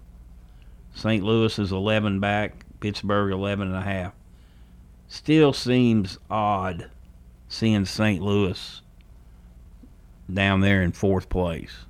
St. 0.94 1.24
Louis 1.24 1.58
is 1.58 1.72
11 1.72 2.20
back. 2.20 2.64
Pittsburgh 2.80 3.32
11 3.32 3.68
and 3.68 3.76
a 3.76 3.82
half. 3.82 4.12
Still 5.08 5.52
seems 5.52 6.18
odd 6.30 6.90
seeing 7.48 7.84
St. 7.84 8.22
Louis 8.22 8.82
down 10.32 10.60
there 10.60 10.82
in 10.82 10.92
fourth 10.92 11.28
place. 11.28 11.84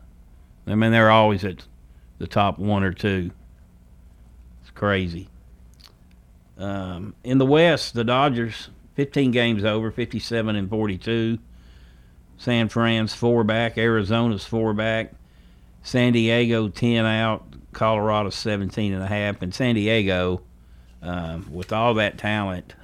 I 0.66 0.74
mean, 0.74 0.90
they're 0.90 1.10
always 1.10 1.44
at 1.44 1.66
the 2.18 2.26
top 2.26 2.58
one 2.58 2.82
or 2.82 2.92
two. 2.92 3.30
It's 4.62 4.70
crazy. 4.70 5.28
Um, 6.58 7.14
in 7.24 7.38
the 7.38 7.46
West, 7.46 7.94
the 7.94 8.04
Dodgers, 8.04 8.68
15 8.94 9.30
games 9.30 9.64
over, 9.64 9.90
57 9.90 10.56
and 10.56 10.68
42. 10.68 11.38
San 12.36 12.68
Fran's 12.68 13.14
four 13.14 13.44
back. 13.44 13.76
Arizona's 13.76 14.44
four 14.44 14.72
back. 14.72 15.12
San 15.82 16.12
Diego 16.12 16.68
10 16.68 17.04
out. 17.04 17.44
Colorado 17.72 18.30
17 18.30 18.92
and 18.92 19.02
a 19.02 19.06
half. 19.06 19.42
And 19.42 19.54
San 19.54 19.74
Diego, 19.74 20.42
um, 21.02 21.48
with 21.52 21.72
all 21.72 21.94
that 21.94 22.18
talent, 22.18 22.74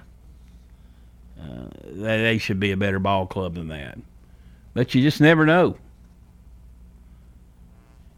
uh, 1.41 1.69
they 1.85 2.39
should 2.39 2.61
be 2.61 2.73
a 2.73 2.77
better 2.77 2.99
ball 2.99 3.27
club 3.27 3.55
than 3.55 3.69
that. 3.69 3.99
But 4.75 4.95
you 4.95 5.03
just 5.03 5.21
never 5.21 5.47
know. 5.47 5.77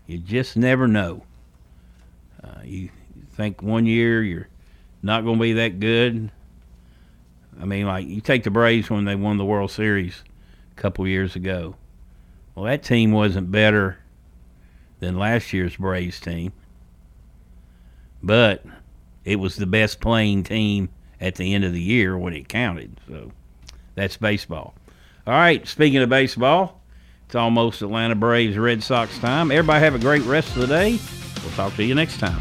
You 0.06 0.18
just 0.18 0.56
never 0.56 0.88
know. 0.88 1.22
Uh, 2.42 2.60
you 2.64 2.90
think 3.32 3.62
one 3.62 3.86
year 3.86 4.22
you're 4.22 4.48
not 5.02 5.24
going 5.24 5.36
to 5.36 5.42
be 5.42 5.52
that 5.54 5.80
good. 5.80 6.30
I 7.60 7.64
mean, 7.64 7.86
like 7.86 8.06
you 8.06 8.20
take 8.20 8.44
the 8.44 8.50
Braves 8.50 8.88
when 8.88 9.04
they 9.04 9.16
won 9.16 9.36
the 9.36 9.44
World 9.44 9.70
Series 9.70 10.22
a 10.72 10.80
couple 10.80 11.06
years 11.06 11.36
ago. 11.36 11.76
Well, 12.54 12.64
that 12.64 12.82
team 12.82 13.12
wasn't 13.12 13.50
better 13.50 13.98
than 15.00 15.18
last 15.18 15.52
year's 15.52 15.76
Braves 15.76 16.20
team, 16.20 16.52
but 18.22 18.64
it 19.24 19.36
was 19.36 19.56
the 19.56 19.66
best 19.66 20.00
playing 20.00 20.44
team 20.44 20.88
at 21.20 21.34
the 21.34 21.54
end 21.54 21.64
of 21.64 21.72
the 21.72 21.80
year 21.80 22.16
when 22.16 22.32
it 22.32 22.48
counted. 22.48 22.98
So 23.08 23.32
that's 23.94 24.16
baseball. 24.16 24.74
All 25.26 25.34
right, 25.34 25.66
speaking 25.66 25.98
of 25.98 26.08
baseball, 26.08 26.80
it's 27.26 27.34
almost 27.34 27.82
Atlanta 27.82 28.14
Braves 28.14 28.56
Red 28.56 28.82
Sox 28.82 29.18
time. 29.18 29.50
Everybody 29.50 29.84
have 29.84 29.94
a 29.94 29.98
great 29.98 30.22
rest 30.22 30.56
of 30.56 30.62
the 30.62 30.66
day. 30.66 30.98
We'll 31.42 31.52
talk 31.52 31.74
to 31.74 31.84
you 31.84 31.94
next 31.94 32.18
time. 32.18 32.40